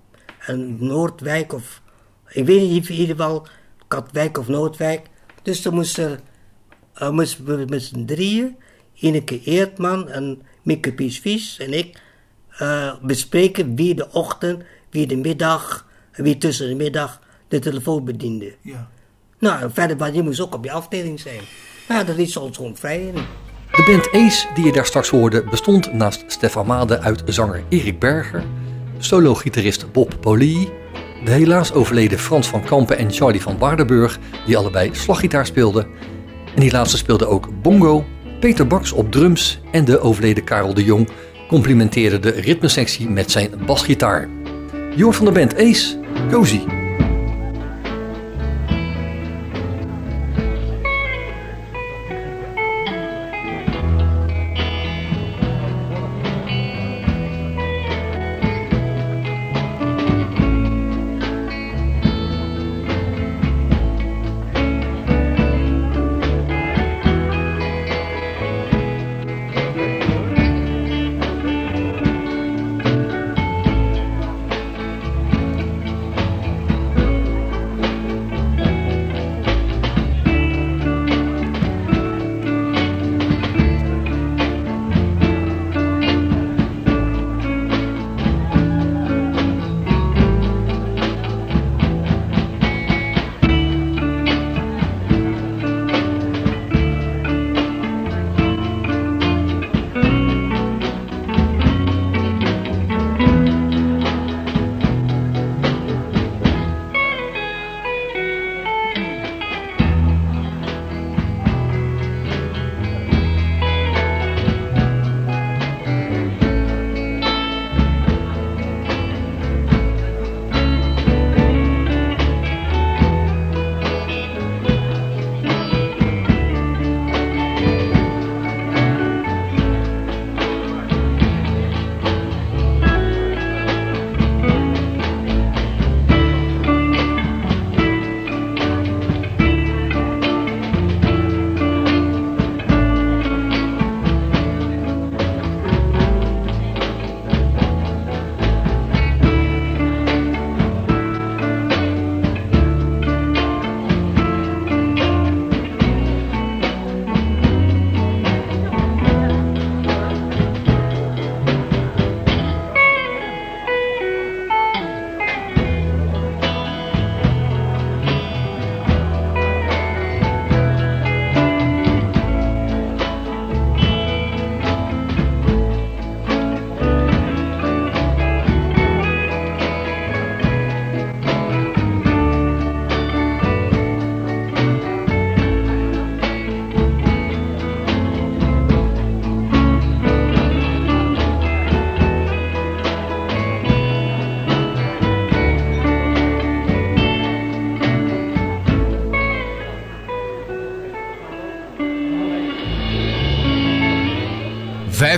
Een 0.46 0.76
Noordwijk 0.80 1.52
of, 1.52 1.82
ik 2.28 2.46
weet 2.46 2.60
niet, 2.60 2.88
in 2.88 2.94
ieder 2.94 3.16
geval 3.16 3.46
Katwijk 3.88 4.38
of 4.38 4.48
Noordwijk. 4.48 5.06
Dus 5.42 5.62
dan 5.62 5.74
moesten, 5.74 6.20
uh, 7.02 7.10
moesten 7.10 7.44
we 7.44 7.64
met 7.68 7.82
z'n 7.82 8.04
drieën, 8.04 8.56
Ineke 8.94 9.42
Eertman 9.42 10.08
en 10.08 10.42
Mieke 10.62 10.94
Piesvies 10.94 11.58
en 11.58 11.72
ik, 11.72 12.00
uh, 12.62 12.94
bespreken 13.02 13.74
wie 13.74 13.94
de 13.94 14.12
ochtend, 14.12 14.62
wie 14.90 15.06
de 15.06 15.16
middag, 15.16 15.86
wie 16.12 16.38
tussen 16.38 16.68
de 16.68 16.74
middag 16.74 17.20
de 17.48 17.58
telefoon 17.58 18.04
bediende. 18.04 18.54
Ja. 18.60 18.88
Nou, 19.38 19.70
verder, 19.72 19.96
want 19.96 20.14
je 20.14 20.22
moest 20.22 20.40
ook 20.40 20.54
op 20.54 20.64
je 20.64 20.72
afdeling 20.72 21.20
zijn. 21.20 21.40
Ja, 21.88 22.04
dat 22.04 22.16
is 22.16 22.36
ons 22.36 22.56
gewoon 22.56 22.76
vrij 22.76 23.00
in. 23.00 23.14
De 23.70 23.84
band 23.86 24.24
Ace, 24.24 24.46
die 24.54 24.64
je 24.64 24.72
daar 24.72 24.86
straks 24.86 25.08
hoorde, 25.08 25.44
bestond 25.50 25.92
naast 25.92 26.24
Stefan 26.26 26.66
Made 26.66 27.00
uit 27.00 27.22
zanger 27.26 27.62
Erik 27.68 27.98
Berger, 27.98 28.44
solo-gitarist 28.98 29.92
Bob 29.92 30.16
Poli, 30.20 30.68
de 31.24 31.30
helaas 31.30 31.72
overleden 31.72 32.18
Frans 32.18 32.48
van 32.48 32.64
Kampen 32.64 32.98
en 32.98 33.12
Charlie 33.12 33.42
van 33.42 33.58
Waardenburg, 33.58 34.18
die 34.46 34.56
allebei 34.56 34.90
slaggitaar 34.92 35.46
speelden. 35.46 35.86
En 36.54 36.60
die 36.60 36.70
laatste 36.70 36.96
speelde 36.96 37.26
ook 37.26 37.62
bongo, 37.62 38.04
Peter 38.40 38.66
Baks 38.66 38.92
op 38.92 39.12
drums 39.12 39.60
en 39.72 39.84
de 39.84 40.00
overleden 40.00 40.44
Karel 40.44 40.74
de 40.74 40.84
Jong 40.84 41.08
complimenteerde 41.48 42.18
de 42.18 42.30
ritmesectie 42.30 43.08
met 43.08 43.30
zijn 43.30 43.50
basgitaar. 43.66 44.28
Jor 44.96 45.14
van 45.14 45.24
de 45.24 45.32
band 45.32 45.56
Ace, 45.56 46.00
Cozy. 46.30 46.87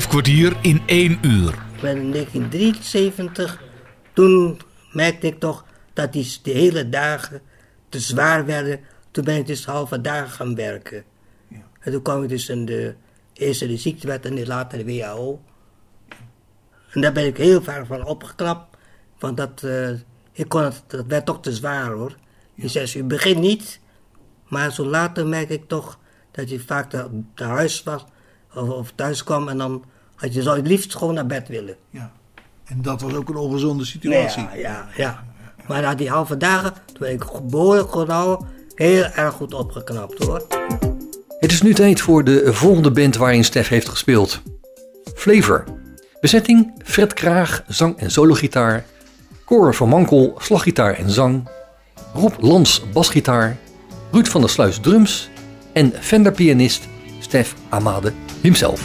Vijf 0.01 0.13
kwartier 0.13 0.57
in 0.63 0.83
één 0.87 1.19
uur. 1.23 1.55
In 1.83 2.13
1973, 2.13 3.63
toen 4.13 4.61
merkte 4.93 5.27
ik 5.27 5.41
toch 5.41 5.65
dat 5.93 6.13
die, 6.13 6.39
de 6.43 6.51
hele 6.51 6.89
dagen 6.89 7.43
te 7.89 8.01
zwaar 8.01 8.47
werden. 8.47 8.81
Toen 9.11 9.25
ben 9.25 9.37
ik 9.37 9.47
dus 9.47 9.65
halve 9.65 10.01
dagen 10.01 10.31
gaan 10.31 10.55
werken. 10.55 11.05
Ja. 11.49 11.57
En 11.81 11.93
toen 11.93 12.03
kwam 12.03 12.23
ik 12.23 12.29
dus 12.29 12.49
in 12.49 12.65
de 12.65 12.95
eerste 13.33 13.67
de 13.67 13.77
ziektewet 13.77 14.27
en 14.27 14.47
later 14.47 14.79
de 14.79 14.85
WHO. 14.85 15.43
En 16.91 17.01
daar 17.01 17.13
ben 17.13 17.27
ik 17.27 17.37
heel 17.37 17.63
vaak 17.63 17.87
van 17.87 18.05
opgeklapt. 18.05 18.77
Want 19.19 19.37
dat, 19.37 19.63
uh, 19.65 19.91
ik 20.33 20.49
kon 20.49 20.63
het, 20.63 20.83
dat 20.87 21.07
werd 21.07 21.27
toch 21.27 21.41
te 21.41 21.53
zwaar 21.53 21.91
hoor. 21.91 22.17
Je 22.55 22.69
zegt, 22.69 22.95
u 22.95 23.05
begint 23.05 23.41
niet. 23.41 23.81
Maar 24.49 24.73
zo 24.73 24.85
later 24.85 25.27
merk 25.27 25.49
ik 25.49 25.69
toch 25.69 25.99
dat 26.31 26.51
je 26.51 26.61
vaak 26.61 26.91
te 27.35 27.45
huis 27.45 27.83
was 27.83 28.05
of, 28.55 28.69
of 28.69 28.93
thuis 28.95 29.25
kwam 29.25 29.49
en 29.49 29.59
dan 29.59 29.85
had 30.15 30.35
je 30.35 30.43
zou 30.43 30.57
het 30.57 30.67
liefst 30.67 30.97
gewoon 30.97 31.15
naar 31.15 31.27
bed 31.27 31.49
willen. 31.49 31.77
Ja. 31.91 32.13
En 32.65 32.83
dat 32.83 33.01
was 33.01 33.15
ook 33.15 33.29
een 33.29 33.37
ongezonde 33.37 33.85
situatie. 33.85 34.43
ja, 34.43 34.55
ja, 34.57 34.89
ja. 34.97 35.25
Maar 35.67 35.83
na 35.83 35.95
die 35.95 36.11
halve 36.11 36.37
dagen, 36.37 36.73
toen 36.73 36.97
ben 36.99 37.13
ik 37.13 37.25
behoorlijk 37.43 37.91
gewoon 37.91 38.47
heel 38.75 39.05
erg 39.05 39.35
goed 39.35 39.55
opgeknapt 39.55 40.25
hoor. 40.25 40.47
Het 41.39 41.53
is 41.53 41.63
nu 41.63 41.75
tijd 41.75 42.01
voor 42.01 42.25
de 42.25 42.53
volgende 42.53 42.91
band 42.91 43.17
waarin 43.17 43.45
Stef 43.45 43.69
heeft 43.69 43.89
gespeeld. 43.89 44.43
Flavor. 45.15 45.65
Bezetting 46.21 46.73
Fred 46.85 47.13
Kraag, 47.13 47.63
zang 47.67 47.99
en 47.99 48.11
sologitaar. 48.11 48.85
Cor 49.45 49.75
van 49.75 49.89
Mankel, 49.89 50.35
slaggitaar 50.39 50.95
en 50.95 51.11
zang. 51.11 51.49
Rob 52.15 52.35
Lans, 52.39 52.83
basgitaar. 52.93 53.57
Ruud 54.11 54.27
van 54.27 54.41
der 54.41 54.51
Sluis, 54.51 54.79
drums. 54.79 55.31
En 55.73 55.93
Fender-pianist 56.01 56.89
Stef 57.21 57.55
Amade 57.69 58.13
himself. 58.43 58.81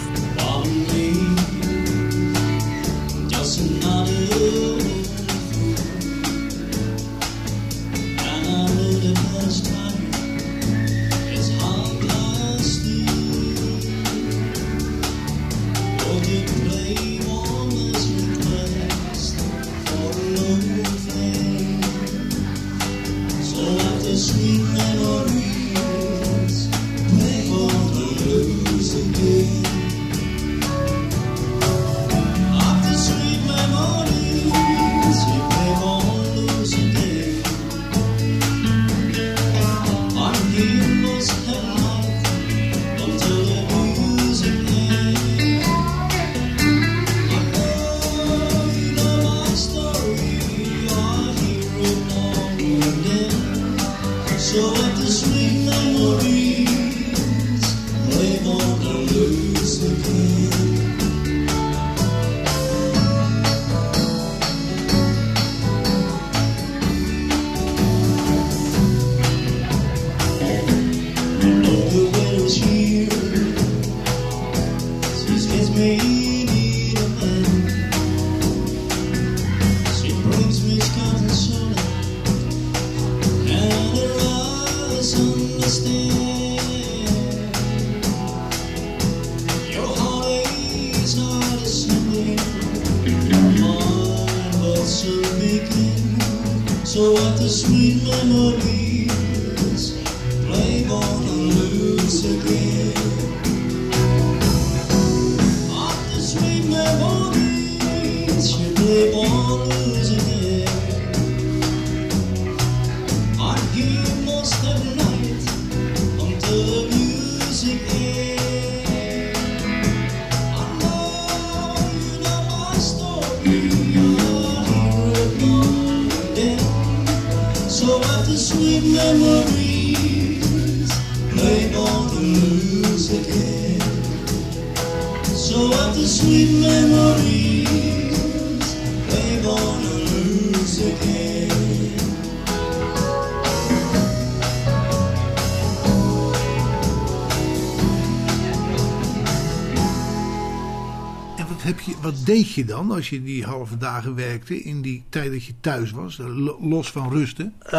Je 152.56 152.66
dan 152.66 152.92
als 152.92 153.10
je 153.10 153.24
die 153.24 153.44
halve 153.44 153.78
dagen 153.78 154.16
werkte 154.16 154.62
in 154.62 154.82
die 154.82 155.06
tijd 155.10 155.32
dat 155.32 155.44
je 155.44 155.54
thuis 155.60 155.92
was, 155.92 156.20
los 156.60 156.92
van 156.92 157.12
rusten? 157.12 157.56
Uh, 157.66 157.72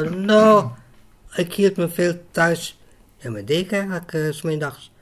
nou, 0.00 0.70
ik 1.34 1.52
hield 1.52 1.76
me 1.76 1.88
veel 1.88 2.24
thuis. 2.30 2.78
Ja, 3.16 3.30
mijn 3.30 3.44
deed 3.44 3.64
ik 3.64 3.72
eigenlijk 3.72 4.12
uh, 4.12 4.32
smiddags. 4.32 4.92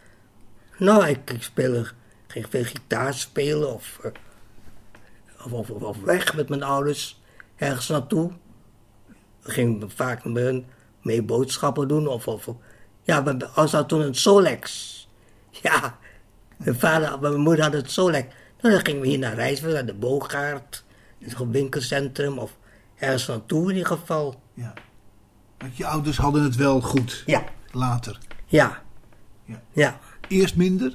Nou, 0.78 1.06
ik, 1.06 1.30
ik 1.30 1.94
ging 2.26 2.46
veel 2.50 2.64
gitaar 2.64 3.14
spelen 3.14 3.68
eh, 3.68 3.74
of, 3.74 3.98
of, 5.52 5.70
of, 5.70 5.96
weg 6.04 6.34
met 6.34 6.48
mijn 6.48 6.62
ouders 6.62 7.20
ergens 7.56 7.88
naartoe. 7.88 8.30
Ik 9.44 9.52
ging 9.52 9.84
vaak 9.94 10.24
mee, 10.24 10.64
mee 11.02 11.22
boodschappen 11.22 11.88
doen 11.88 12.06
of, 12.06 12.28
of 12.28 12.48
ja, 13.02 13.36
als 13.54 13.70
dat 13.70 13.88
toen 13.88 14.00
een 14.00 14.14
Solex. 14.14 14.90
Ja, 15.50 15.98
mijn 16.56 16.78
vader, 16.78 17.20
mijn 17.20 17.40
moeder 17.40 17.64
had 17.64 17.72
het 17.72 17.90
Solex. 17.90 18.34
Nou, 18.62 18.74
dan 18.74 18.84
gingen 18.84 19.00
we 19.00 19.08
hier 19.08 19.18
naar 19.18 19.34
Rijswijk, 19.34 19.74
naar 19.74 19.86
de 19.86 19.94
Boogaard, 19.94 20.84
het 21.18 21.50
winkelcentrum 21.50 22.38
of 22.38 22.56
ergens 22.98 23.26
naartoe 23.26 23.62
in 23.70 23.76
ieder 23.76 23.98
geval. 23.98 24.40
Ja. 24.54 24.74
Want 25.58 25.76
je 25.76 25.86
ouders 25.86 26.16
hadden 26.16 26.42
het 26.42 26.56
wel 26.56 26.80
goed. 26.80 27.22
Ja. 27.26 27.44
Later. 27.72 28.18
Ja. 28.46 28.82
Ja. 29.44 29.62
ja. 29.72 29.98
Eerst 30.28 30.56
minder? 30.56 30.92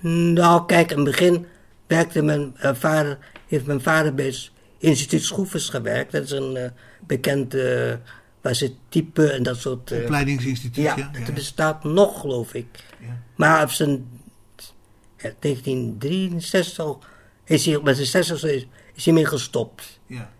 Nou, 0.00 0.66
kijk, 0.66 0.90
in 0.90 0.96
het 0.96 1.06
begin 1.06 1.46
werkte 1.86 2.22
mijn 2.22 2.56
uh, 2.62 2.74
vader, 2.74 3.18
heeft 3.46 3.66
mijn 3.66 3.80
vader 3.80 4.14
bij 4.14 4.26
het 4.26 4.50
instituut 4.78 5.22
Schroefers 5.22 5.68
gewerkt. 5.68 6.12
Dat 6.12 6.22
is 6.22 6.30
een 6.30 6.56
uh, 6.56 6.64
bekend, 7.06 7.54
uh, 7.54 7.94
waar 8.40 8.54
ze 8.54 8.74
type 8.88 9.30
en 9.30 9.42
dat 9.42 9.56
soort... 9.56 9.92
Opleidingsinstituut, 9.92 10.84
ja. 10.84 10.96
ja. 10.96 11.10
Het 11.12 11.34
bestaat 11.34 11.84
nog, 11.84 12.20
geloof 12.20 12.54
ik. 12.54 12.66
Ja. 13.00 13.22
Maar 13.34 13.62
op 13.62 13.70
zijn 13.70 14.15
1963 15.38 16.96
is 17.44 17.66
hij 17.66 17.80
met 17.82 17.96
zijn 17.96 18.08
60 18.08 18.44
is, 18.44 18.66
is 18.94 19.04
hij 19.04 19.14
mee 19.14 19.26
gestopt. 19.26 20.00
Ja. 20.06 20.30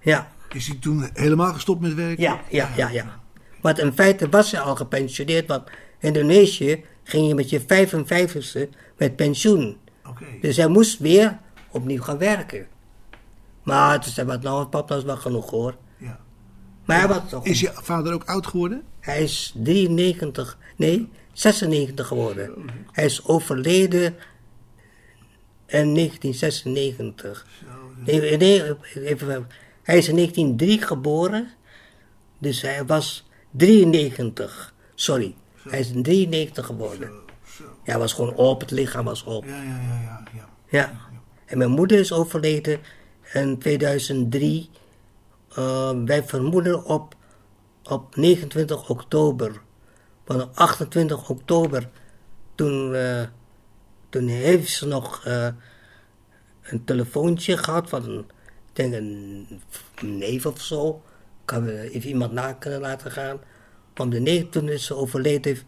Ja. 0.00 0.32
Is 0.52 0.66
hij 0.66 0.76
toen 0.80 1.10
helemaal 1.12 1.52
gestopt 1.52 1.80
met 1.80 1.94
werken? 1.94 2.22
Ja, 2.22 2.40
ja, 2.50 2.70
ja, 2.76 2.88
ja. 2.88 3.20
Want 3.60 3.78
in 3.78 3.92
feite 3.92 4.28
was 4.28 4.50
hij 4.50 4.60
al 4.60 4.76
gepensioneerd, 4.76 5.46
want 5.46 5.68
in 5.98 6.14
Indonesië 6.14 6.84
ging 7.02 7.28
je 7.28 7.34
met 7.34 7.50
je 7.50 7.60
55ste 7.60 8.68
met 8.96 9.16
pensioen. 9.16 9.76
Oké. 10.08 10.24
Dus 10.40 10.56
hij 10.56 10.68
moest 10.68 10.98
weer 10.98 11.38
opnieuw 11.70 12.02
gaan 12.02 12.18
werken. 12.18 12.66
Maar 13.62 14.00
toen 14.00 14.12
zei 14.12 14.26
wat 14.26 14.42
nou, 14.42 14.66
papa, 14.66 14.96
is 14.96 15.04
wel 15.04 15.16
genoeg 15.16 15.50
hoor. 15.50 15.76
Ja. 15.96 16.20
Maar 16.84 16.98
hij 16.98 17.08
was 17.08 17.18
toch... 17.28 17.44
Is 17.44 17.60
je 17.60 17.70
vader 17.74 18.12
ook 18.12 18.24
oud 18.24 18.46
geworden? 18.46 18.82
Hij 19.00 19.22
is 19.22 19.54
93, 19.56 20.58
nee, 20.76 21.08
96 21.32 22.06
geworden. 22.06 22.52
Hij 22.92 23.04
is 23.04 23.24
overleden 23.24 24.14
in 25.80 25.94
1996. 25.94 27.46
Nee, 28.04 28.36
nee, 28.36 28.76
even, 28.94 29.48
hij 29.82 29.98
is 29.98 30.08
in 30.08 30.14
1903 30.14 30.80
geboren, 30.82 31.48
dus 32.38 32.62
hij 32.62 32.84
was 32.84 33.28
93. 33.50 34.74
Sorry, 34.94 35.34
hij 35.68 35.78
is 35.78 35.90
in 35.90 36.02
93 36.02 36.66
geboren. 36.66 37.10
Ja, 37.58 37.90
hij 37.90 37.98
was 37.98 38.12
gewoon 38.12 38.34
op, 38.34 38.60
het 38.60 38.70
lichaam 38.70 39.04
was 39.04 39.24
op. 39.24 39.44
Ja, 39.44 39.62
ja, 39.62 39.62
ja. 39.62 40.00
ja, 40.02 40.24
ja. 40.32 40.48
ja. 40.68 41.00
En 41.44 41.58
mijn 41.58 41.70
moeder 41.70 41.98
is 41.98 42.12
overleden 42.12 42.80
in 43.32 43.58
2003. 43.58 44.70
Uh, 45.58 45.90
wij 46.04 46.24
vermoeden 46.24 46.84
op, 46.84 47.14
op 47.82 48.16
29 48.16 48.88
oktober 48.88 49.60
van 50.24 50.54
28 50.54 51.30
oktober, 51.30 51.88
toen, 52.54 52.92
uh, 52.92 53.22
toen 54.12 54.26
heeft 54.26 54.70
ze 54.70 54.86
nog 54.86 55.26
uh, 55.26 55.48
een 56.62 56.84
telefoontje 56.84 57.56
gehad 57.56 57.88
van 57.88 58.08
een, 58.08 58.24
denk 58.72 58.94
een 58.94 59.58
neef 60.00 60.46
of 60.46 60.60
zo. 60.60 61.02
Kan 61.44 61.64
we 61.64 61.90
even 61.90 62.08
iemand 62.08 62.32
na 62.32 62.52
kunnen 62.52 62.80
laten 62.80 63.10
gaan. 63.10 63.38
Om 63.96 64.10
de 64.10 64.20
neef 64.20 64.48
toen 64.48 64.68
is 64.68 64.84
ze 64.86 64.94
overleden 64.94 65.52
heeft. 65.52 65.64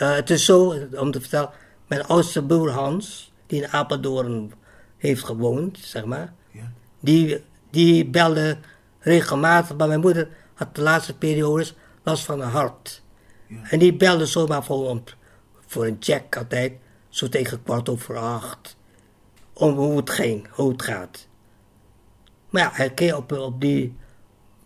Uh, 0.00 0.14
het 0.14 0.30
is 0.30 0.44
zo, 0.44 0.74
om 0.94 1.10
te 1.10 1.20
vertellen, 1.20 1.50
mijn 1.86 2.04
oudste 2.04 2.44
broer 2.44 2.70
Hans, 2.70 3.32
die 3.46 3.62
in 3.62 3.68
Apeldoorn 3.68 4.52
heeft 4.96 5.24
gewoond, 5.24 5.78
zeg 5.78 6.04
maar. 6.04 6.32
Ja. 6.50 6.72
Die, 7.00 7.44
die 7.70 8.06
belde 8.06 8.58
regelmatig, 8.98 9.76
maar 9.76 9.88
mijn 9.88 10.00
moeder 10.00 10.28
had 10.54 10.74
de 10.74 10.82
laatste 10.82 11.16
periodes 11.16 11.74
last 12.02 12.24
van 12.24 12.40
haar 12.40 12.50
hart. 12.50 13.02
En 13.62 13.78
die 13.78 13.96
belde 13.96 14.26
zomaar 14.26 14.64
voor, 14.64 15.02
voor 15.66 15.86
een 15.86 15.96
check 16.00 16.36
altijd, 16.36 16.72
zo 17.08 17.28
tegen 17.28 17.62
kwart 17.62 17.88
over 17.88 18.16
acht. 18.16 18.76
Om 19.52 19.76
hoe 19.76 19.96
het 19.96 20.10
ging, 20.10 20.48
hoe 20.50 20.72
het 20.72 20.82
gaat. 20.82 21.28
Maar 22.50 22.62
ja, 22.62 22.70
hij 22.72 22.90
keer 22.90 23.16
op, 23.16 23.32
op 23.32 23.60
die 23.60 23.96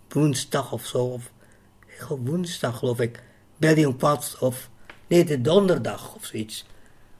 woensdag 0.08 0.72
of 0.72 0.86
zo, 0.86 1.04
of 1.04 1.30
woensdag 2.08 2.78
geloof 2.78 3.00
ik, 3.00 3.22
belde 3.56 3.80
hij 3.80 3.84
om 3.84 3.96
kwart 3.96 4.36
of, 4.40 4.70
nee, 5.06 5.24
de 5.24 5.40
donderdag 5.40 6.14
of 6.14 6.24
zoiets. 6.24 6.66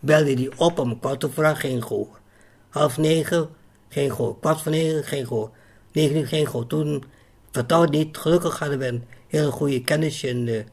Belde 0.01 0.35
hij 0.35 0.53
op 0.57 0.79
om 0.79 0.99
kwart 0.99 1.25
over 1.25 1.45
acht, 1.45 1.61
geen 1.61 1.83
gehoor. 1.83 2.21
Half 2.69 2.99
negen, 2.99 3.49
geen 3.89 4.11
gehoor. 4.11 4.39
Kwart 4.39 4.61
van 4.61 4.73
negen, 4.73 5.05
geen 5.05 5.27
gehoor. 5.27 5.51
Negen 5.93 6.17
uur, 6.17 6.27
geen 6.27 6.47
gehoor. 6.47 6.67
Toen, 6.67 7.05
vertrouwd 7.51 7.91
niet, 7.91 8.17
gelukkig 8.17 8.59
hadden 8.59 8.79
we 8.79 8.87
een 8.87 9.05
hele 9.27 9.51
goede 9.51 9.83
kennisje 9.83 10.29
in 10.29 10.45
de 10.45 10.65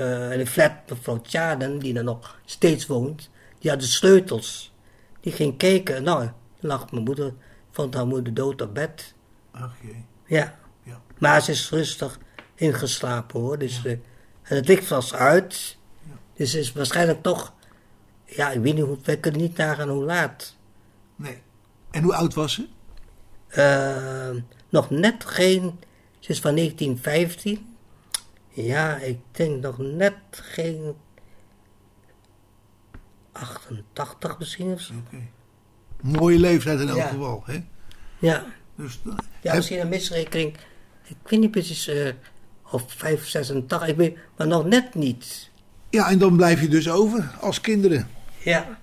uh, 0.00 0.30
een 0.30 0.46
flat, 0.46 0.72
mevrouw 0.88 1.20
Tjaden, 1.20 1.78
die 1.78 1.96
er 1.96 2.04
nog 2.04 2.40
steeds 2.44 2.86
woont, 2.86 3.30
had 3.70 3.80
de 3.80 3.86
sleutels. 3.86 4.72
Die 5.20 5.32
ging 5.32 5.58
kijken, 5.58 6.02
nou, 6.02 6.30
lag 6.60 6.90
mijn 6.90 7.04
moeder, 7.04 7.34
vond 7.70 7.94
haar 7.94 8.06
moeder 8.06 8.34
dood 8.34 8.62
op 8.62 8.74
bed. 8.74 9.14
Ach 9.50 9.74
jee. 9.82 10.04
Ja. 10.26 10.58
ja. 10.82 11.00
Maar 11.18 11.42
ze 11.42 11.50
is 11.50 11.70
rustig 11.70 12.18
ingeslapen 12.54 13.40
hoor, 13.40 13.58
dus, 13.58 13.80
ja. 13.82 13.90
uh, 13.90 13.96
en 14.42 14.56
het 14.56 14.68
licht 14.68 14.88
was 14.88 15.14
uit. 15.14 15.76
Ja. 16.08 16.14
Dus 16.34 16.50
ze 16.50 16.58
is 16.58 16.72
waarschijnlijk 16.72 17.22
toch, 17.22 17.52
ja, 18.24 18.50
ik 18.50 18.60
weet 18.60 18.74
niet 18.74 18.84
hoe, 18.84 18.98
wij 19.04 19.16
kunnen 19.16 19.40
niet 19.40 19.56
nagaan 19.56 19.88
hoe 19.88 20.04
laat. 20.04 20.56
Nee. 21.16 21.42
En 21.90 22.02
hoe 22.02 22.14
oud 22.14 22.34
was 22.34 22.52
ze? 22.52 22.66
Uh, 23.56 24.42
nog 24.68 24.90
net 24.90 25.24
geen, 25.24 25.78
ze 26.18 26.30
is 26.30 26.40
van 26.40 26.54
1915. 26.54 27.76
Ja, 28.48 28.96
ik 28.96 29.18
denk 29.30 29.62
nog 29.62 29.78
net 29.78 30.14
geen 30.30 30.94
88 33.32 34.38
misschien 34.38 34.72
of 34.72 34.80
zo. 34.80 34.92
Okay. 35.06 35.30
Mooie 36.00 36.38
leeftijd 36.38 36.80
in 36.80 36.88
elk 36.88 36.96
ja. 36.96 37.08
geval, 37.08 37.42
hè? 37.46 37.64
Ja. 38.18 38.44
Dus, 38.76 39.00
ja, 39.40 39.54
misschien 39.54 39.80
een 39.80 39.88
misrekening. 39.88 40.56
Ik 41.04 41.16
weet 41.24 41.40
niet 41.40 41.50
precies 41.50 41.88
uh, 41.88 42.08
of 42.70 42.84
5, 42.86 43.28
86, 43.28 43.88
ik 43.88 43.96
weet, 43.96 44.18
maar 44.36 44.46
nog 44.46 44.64
net 44.64 44.94
niet. 44.94 45.50
Ja, 45.90 46.10
en 46.10 46.18
dan 46.18 46.36
blijf 46.36 46.60
je 46.60 46.68
dus 46.68 46.90
over 46.90 47.30
als 47.40 47.60
kinderen. 47.60 48.08
Ja. 48.44 48.78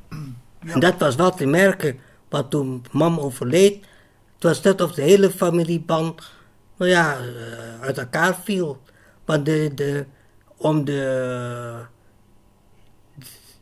En 0.59 0.79
dat 0.79 0.97
was 0.97 1.15
wel 1.15 1.31
te 1.31 1.45
merken, 1.45 1.99
want 2.29 2.49
toen 2.49 2.85
mam 2.91 3.19
overleed, 3.19 3.85
het 4.33 4.43
was 4.43 4.62
net 4.62 4.81
of 4.81 4.91
de 4.91 5.01
hele 5.01 5.29
familieband, 5.29 6.31
nou 6.77 6.91
ja, 6.91 7.17
eh, 7.17 7.81
uit 7.81 7.97
elkaar 7.97 8.35
viel. 8.43 8.81
Want 9.25 9.45
de, 9.45 9.71
de, 9.75 10.05
om, 10.57 10.85
de, 10.85 11.85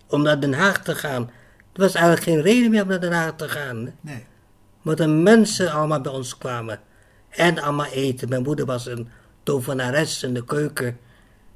om 0.09 0.21
naar 0.21 0.39
Den 0.39 0.53
Haag 0.53 0.83
te 0.83 0.95
gaan, 0.95 1.21
er 1.73 1.81
was 1.81 1.93
eigenlijk 1.93 2.25
geen 2.25 2.41
reden 2.41 2.71
meer 2.71 2.81
om 2.81 2.87
naar 2.87 2.99
Den 2.99 3.11
Haag 3.13 3.33
te 3.35 3.49
gaan. 3.49 3.77
hè. 3.85 3.91
Nee. 4.01 4.95
De 4.95 5.07
mensen 5.07 5.71
allemaal 5.71 6.01
bij 6.01 6.11
ons 6.11 6.37
kwamen. 6.37 6.79
En 7.29 7.59
allemaal 7.59 7.85
eten. 7.85 8.29
Mijn 8.29 8.43
moeder 8.43 8.65
was 8.65 8.85
een 8.85 9.09
tovenares 9.43 10.23
in 10.23 10.33
de 10.33 10.43
keuken. 10.43 10.97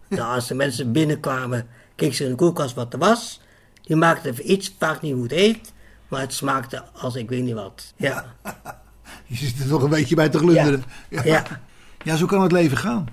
Nou, 0.07 0.33
als 0.35 0.47
de 0.47 0.55
mensen 0.55 0.91
binnenkwamen, 0.97 1.67
keek 1.95 2.13
ze 2.13 2.23
in 2.23 2.29
de 2.29 2.35
koelkast 2.35 2.75
wat 2.75 2.93
er 2.93 2.99
was. 2.99 3.41
Die 3.81 3.95
maakte 3.95 4.29
even 4.29 4.51
iets, 4.51 4.75
vaak 4.79 5.01
niet 5.01 5.13
hoe 5.13 5.23
het 5.23 5.31
heet. 5.31 5.73
Maar 6.07 6.21
het 6.21 6.33
smaakte 6.33 6.83
als 6.93 7.15
ik 7.15 7.29
weet 7.29 7.43
niet 7.43 7.53
wat. 7.53 7.93
Ja, 7.95 8.25
Je 9.25 9.35
zit 9.35 9.59
er 9.59 9.67
nog 9.67 9.83
een 9.83 9.89
beetje 9.89 10.15
bij 10.15 10.29
te 10.29 10.37
glunderen. 10.37 10.83
Ja. 11.09 11.23
ja, 11.23 11.43
Ja, 12.03 12.15
zo 12.15 12.25
kan 12.25 12.41
het 12.41 12.51
leven 12.51 12.77
gaan. 12.77 13.07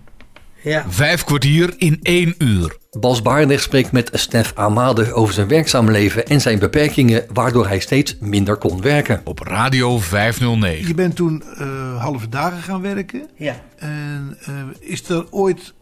Ja. 0.63 0.85
Vijf 0.89 1.25
kwartier 1.25 1.75
in 1.77 1.99
één 2.03 2.35
uur. 2.39 2.77
Bas 3.01 3.23
Barendrecht 3.23 3.63
spreekt 3.63 3.93
met 3.93 4.11
Stef 4.13 4.53
Amade 4.55 5.13
over 5.13 5.35
zijn 5.35 5.49
werkzaam 5.49 5.91
leven 5.91 6.27
en 6.27 6.41
zijn 6.41 6.59
beperkingen, 6.59 7.27
waardoor 7.33 7.67
hij 7.67 7.79
steeds 7.79 8.17
minder 8.21 8.57
kon 8.57 8.83
werken. 8.83 9.21
Op 9.25 9.39
Radio 9.39 9.99
509. 9.99 10.87
Je 10.89 10.95
bent 10.95 11.17
toen 11.17 11.43
eh, 11.43 12.03
halve 12.03 12.29
dagen 12.29 12.63
gaan 12.63 12.83
werken. 12.83 13.29
ja. 13.37 13.61
En 13.77 14.39
eh, 14.41 14.55
is 14.79 15.09
er 15.09 15.27
ooit... 15.31 15.75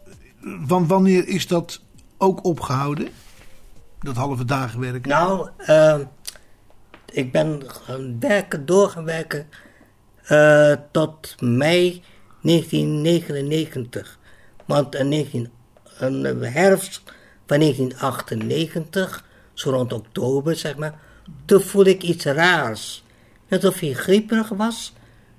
Van 0.65 0.87
wanneer 0.87 1.27
is 1.27 1.47
dat 1.47 1.81
ook 2.17 2.45
opgehouden? 2.45 3.07
Dat 3.99 4.15
halve 4.15 4.45
dagen 4.45 4.79
werken? 4.79 5.09
Nou, 5.09 5.49
ehm, 5.57 6.01
ik 7.11 7.31
ben 7.31 7.61
gaan 7.67 8.19
werken, 8.19 8.65
door 8.65 8.89
gaan 8.89 9.05
werken 9.05 9.47
eh, 10.23 10.73
tot 10.91 11.35
mei 11.39 12.03
1999. 12.41 14.19
Want 14.67 14.95
in 14.95 15.09
19, 15.09 15.51
in 15.99 16.21
de 16.21 16.47
herfst 16.47 17.01
van 17.45 17.59
1998, 17.59 19.25
zo 19.53 19.69
rond 19.69 19.93
oktober 19.93 20.55
zeg 20.55 20.75
maar, 20.75 20.99
toen 21.45 21.61
voelde 21.61 21.89
ik 21.89 22.03
iets 22.03 22.25
raars. 22.25 23.03
Net 23.47 23.65
of 23.65 23.81
je 23.81 23.95
grieperig 23.95 24.49
was. 24.49 24.93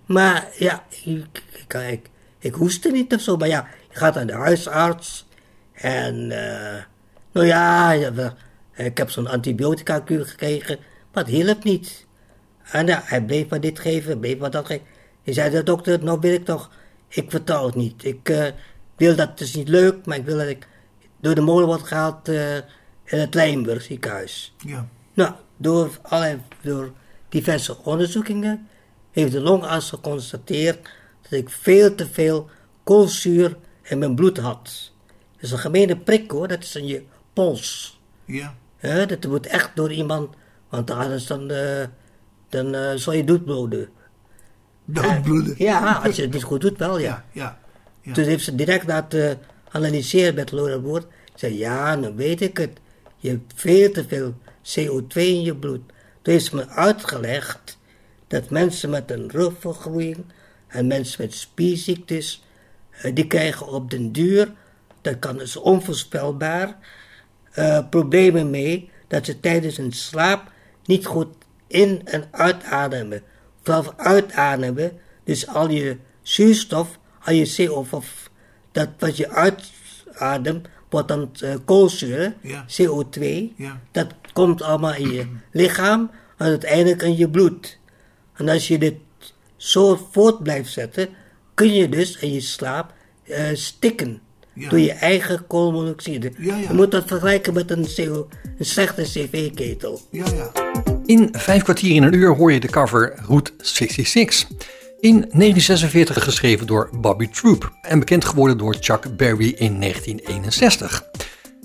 Maar 0.07 0.49
ja, 0.59 0.85
ik, 1.05 1.43
ik, 1.89 2.11
ik, 2.39 2.55
hoestte 2.55 2.91
niet 2.91 3.15
of 3.15 3.21
zo. 3.21 3.37
Maar 3.37 3.49
ja, 3.49 3.67
je 3.91 3.99
gaat 3.99 4.15
naar 4.15 4.27
de 4.27 4.33
huisarts. 4.33 5.27
En 5.73 6.31
eh, 6.31 6.83
nou 7.33 7.47
ja, 7.47 7.93
ik 8.75 8.99
heb 8.99 9.11
zo'n 9.11 9.27
antibiotica-kuur 9.27 10.27
gekregen. 10.27 10.79
Maar 11.13 11.25
het 11.25 11.33
hielp 11.33 11.65
niet. 11.65 12.07
En 12.71 12.87
ja, 12.87 13.03
hij 13.05 13.23
bleef 13.23 13.49
maar 13.49 13.61
dit 13.61 13.79
geven, 13.79 14.19
bleef 14.19 14.39
maar 14.39 14.51
dat 14.51 14.67
geven. 14.67 14.87
Hij 15.25 15.35
zei, 15.35 15.51
de 15.51 15.63
dokter, 15.63 16.05
nou 16.05 16.21
wil 16.21 16.33
ik 16.33 16.45
toch, 16.45 16.71
ik 17.09 17.31
vertrouw 17.31 17.67
het 17.67 17.75
niet. 17.75 18.05
Ik 18.05 18.29
eh, 18.29 18.47
wil 18.99 19.17
dat, 19.17 19.29
het 19.29 19.41
is 19.41 19.55
niet 19.55 19.69
leuk, 19.69 20.07
maar 20.07 20.17
ik 20.17 20.25
wil 20.25 20.37
dat 20.37 20.47
ik 20.47 20.69
door 21.21 21.35
de 21.35 21.41
molen 21.41 21.67
word 21.67 21.83
gehaald 21.83 22.29
eh, 22.29 22.57
in 23.05 23.19
het 23.19 23.35
Lijnburg 23.35 23.83
ziekenhuis. 23.83 24.55
Ja. 24.65 24.89
Nou, 25.15 25.33
door, 25.57 25.99
allerlei, 26.03 26.41
door 26.63 26.93
diverse 27.29 27.85
onderzoekingen 27.85 28.69
heeft 29.11 29.33
de 29.33 29.41
longarts 29.41 29.89
geconstateerd 29.89 30.89
dat 31.23 31.33
ik 31.33 31.51
veel 31.51 31.95
te 31.95 32.09
veel 32.09 32.51
koolzuur 32.85 33.57
in 33.83 33.99
mijn 33.99 34.15
bloed 34.15 34.39
had. 34.39 34.93
Dat 35.35 35.43
is 35.43 35.51
een 35.51 35.59
gemene 35.59 35.97
prik 35.97 36.31
hoor, 36.31 36.49
dat 36.49 36.63
is 36.63 36.77
in 36.77 36.87
je 36.87 37.03
pols. 37.33 38.01
Ja. 38.25 38.55
Dat 38.81 39.27
moet 39.27 39.47
echt 39.47 39.71
door 39.75 39.93
iemand, 39.93 40.35
want 40.69 40.91
anders 40.91 41.27
dan, 41.27 41.51
eh, 41.51 41.87
dan 42.49 42.75
eh, 42.75 42.95
zal 42.95 43.13
je 43.13 43.25
doodbloeden. 43.25 43.89
Doodbloeden. 44.85 45.55
Ja, 45.59 46.01
als 46.05 46.17
je 46.17 46.23
het 46.23 46.33
niet 46.33 46.43
goed 46.43 46.61
doet 46.61 46.79
wel, 46.79 46.99
ja. 46.99 47.05
Ja, 47.05 47.25
ja. 47.33 47.59
Toen 48.13 48.25
heeft 48.25 48.45
ze 48.45 48.55
direct 48.55 48.87
laten 48.87 49.39
analyseren 49.69 50.35
met 50.35 50.53
Laura 50.53 50.79
Boert. 50.79 51.07
Ze 51.25 51.33
zei, 51.35 51.59
ja, 51.59 51.97
dan 51.97 52.17
weet 52.17 52.41
ik 52.41 52.57
het. 52.57 52.79
Je 53.17 53.29
hebt 53.29 53.53
veel 53.55 53.93
te 53.93 54.05
veel 54.09 54.35
CO2 54.63 55.15
in 55.15 55.43
je 55.43 55.57
bloed. 55.57 55.81
Toen 56.23 56.33
heeft 56.35 56.53
me 56.53 56.69
uitgelegd 56.69 57.79
dat 58.27 58.51
mensen 58.51 58.91
met 58.91 59.11
een 59.11 59.31
rugvergroeiing 59.31 60.25
en 60.67 60.87
mensen 60.87 61.23
met 61.23 61.35
spierziektes, 61.35 62.43
eh, 62.91 63.15
die 63.15 63.27
krijgen 63.27 63.67
op 63.67 63.91
den 63.91 64.13
duur, 64.13 64.53
dat 65.01 65.19
kan 65.19 65.39
dus 65.39 65.57
onvoorspelbaar, 65.57 66.77
eh, 67.53 67.89
problemen 67.91 68.51
mee 68.51 68.91
dat 69.09 69.25
ze 69.27 69.41
tijdens 69.41 69.77
hun 69.77 69.93
slaap 69.93 70.53
niet 70.85 71.07
goed 71.07 71.29
in- 71.67 72.01
en 72.05 72.25
uitademen. 72.31 73.23
Vooral 73.63 73.93
uitademen, 73.97 74.93
dus 75.25 75.47
al 75.47 75.71
je 75.71 75.97
zuurstof, 76.23 76.99
al 77.29 77.35
je 77.35 77.67
CO, 77.67 77.87
of 77.91 78.31
dat 78.73 78.89
wat 78.99 79.17
je 79.17 79.29
uitademt, 79.31 80.69
wordt 80.91 81.09
dan 81.09 81.31
eh, 81.41 81.55
koolzuur, 81.65 82.35
Ja. 82.43 82.65
CO2. 82.67 83.53
Ja. 83.57 83.81
Dat 83.93 84.07
komt 84.33 84.63
allemaal 84.63 84.95
in 84.95 85.11
je 85.11 85.27
lichaam 85.53 86.11
en 86.37 86.47
uiteindelijk 86.47 87.03
in 87.03 87.17
je 87.17 87.29
bloed. 87.29 87.79
En 88.35 88.49
als 88.49 88.69
je 88.69 88.79
dit 88.79 88.95
zo 89.57 90.09
voort 90.13 90.43
blijft 90.43 90.73
zetten, 90.73 91.09
kun 91.55 91.75
je 91.75 91.89
dus 91.89 92.17
in 92.17 92.33
je 92.33 92.41
slaap 92.41 92.93
eh, 93.25 93.45
stikken. 93.53 94.21
Ja. 94.53 94.69
Door 94.69 94.79
je 94.79 94.93
eigen 94.93 95.47
koolmonoxide. 95.47 96.33
Ja, 96.39 96.57
ja. 96.57 96.69
Je 96.69 96.75
moet 96.75 96.91
dat 96.91 97.07
vergelijken 97.07 97.55
met 97.55 97.71
een, 97.71 97.87
CO, 97.97 98.29
een 98.59 98.65
slechte 98.65 99.03
cv-ketel. 99.03 100.01
Ja, 100.11 100.25
ja. 100.35 100.51
In 101.07 101.29
vijf 101.33 101.63
kwartier 101.63 101.95
in 101.95 102.03
een 102.03 102.13
uur 102.15 102.37
hoor 102.37 102.53
je 102.53 102.61
de 102.61 102.69
cover 102.69 103.15
Route 103.27 103.51
66. 103.59 104.49
In 105.01 105.13
1946 105.13 106.25
geschreven 106.25 106.67
door 106.67 106.91
Bobby 107.01 107.29
Troop 107.29 107.73
en 107.83 107.99
bekend 107.99 108.25
geworden 108.25 108.59
door 108.59 108.77
Chuck 108.81 109.17
Berry 109.17 109.55
in 109.57 109.81
1961. 109.81 111.05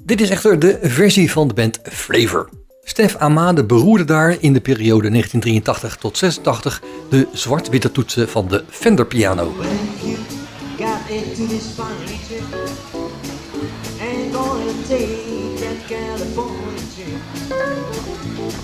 Dit 0.03 0.21
is 0.21 0.29
echter 0.29 0.59
de 0.59 0.79
versie 0.81 1.31
van 1.31 1.47
de 1.47 1.53
band 1.53 1.79
Flavor. 1.83 2.49
Stef 2.83 3.15
Amade 3.15 3.63
beroerde 3.65 4.03
daar 4.03 4.37
in 4.39 4.53
de 4.53 4.61
periode 4.61 5.09
1983 5.09 5.95
tot 5.95 6.17
86 6.17 6.81
de 7.09 7.27
zwart-witte 7.31 7.91
toetsen 7.91 8.29
van 8.29 8.47
de 8.47 8.63
Fender 8.69 9.05
piano. 9.05 9.53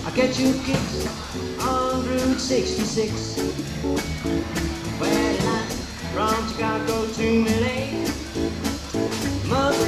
I 0.06 0.10
get 0.14 0.36
you 0.36 0.52
kicks 0.64 1.04
on 1.58 2.04
Route 2.08 2.40
66. 2.40 3.69
Line 3.82 3.96
from 6.12 6.48
Chicago 6.48 7.06
to. 7.14 7.44
Mother 9.48 9.86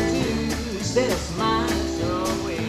away. 2.01 2.65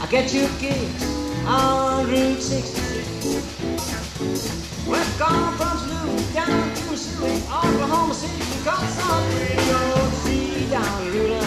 I 0.00 0.06
get 0.10 0.32
you 0.32 0.48
kicks 0.58 1.04
on 1.46 2.06
Route 2.06 2.40
66. 2.40 4.86
We're 4.86 5.04
gone 5.18 5.52
from 5.58 5.76
Louis 5.90 6.32
down 6.32 6.74
to 6.74 6.84
Missouri, 6.90 7.42
Oklahoma 7.52 8.14
City, 8.14 8.38
because 8.58 8.98
on 9.02 9.28
Radio 9.36 10.10
C 10.22 10.24
down 10.70 11.12
route. 11.12 11.36
I 11.36 11.38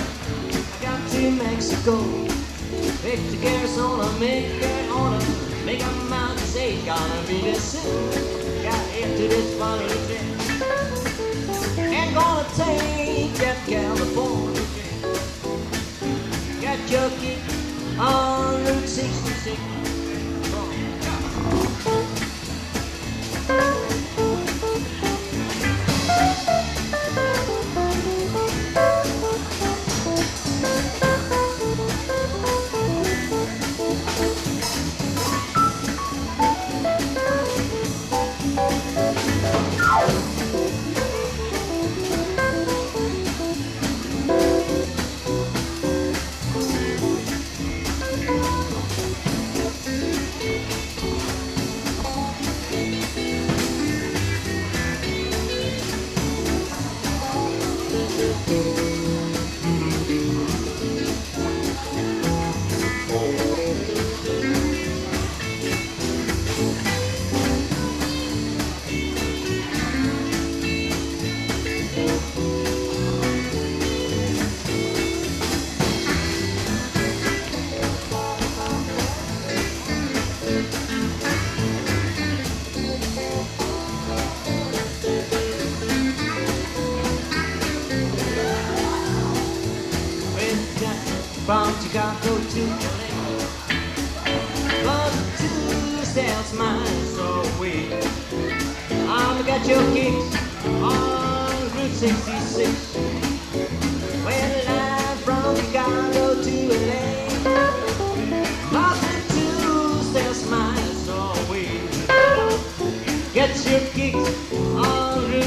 got 0.84 1.02
to 1.12 1.32
Mexico, 1.32 1.96
pick 3.02 3.20
the 3.32 3.48
Arizona, 3.48 4.06
make 4.20 4.62
it 4.62 4.90
on 4.92 5.20
gonna 6.90 7.22
be 7.28 7.40
this 7.42 7.64
soon. 7.74 8.64
Got 8.64 8.96
into 8.96 9.28
this 9.28 9.60
funny 9.60 9.88
trip, 10.08 10.26
ain't 11.78 12.16
gonna 12.16 12.50
take 12.56 13.32
that 13.36 13.58
California 13.68 14.64
trip. 14.74 15.04
Got 16.64 16.80
your 16.90 17.10
kick 17.20 17.38
on 18.00 18.64
Route 18.66 18.88
66. 18.90 19.79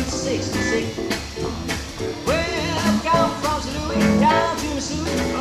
1966. 0.03 2.27
Well, 2.27 2.79
I've 2.79 3.05
gone 3.05 3.41
from 3.41 3.63
St. 3.63 3.77
Louis 3.87 4.21
down 4.21 4.57
to 4.57 4.67
Missouri. 4.75 5.32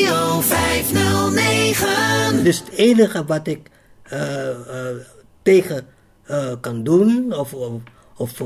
Radio 0.00 0.40
509. 0.40 2.44
Dus 2.44 2.58
het 2.58 2.68
enige 2.68 3.24
wat 3.24 3.46
ik 3.46 3.70
eh, 4.02 4.50
eh, 4.50 4.96
tegen 5.42 5.86
eh, 6.22 6.52
kan 6.60 6.84
doen, 6.84 7.34
of, 7.34 7.54
of, 7.54 7.82
of 8.16 8.38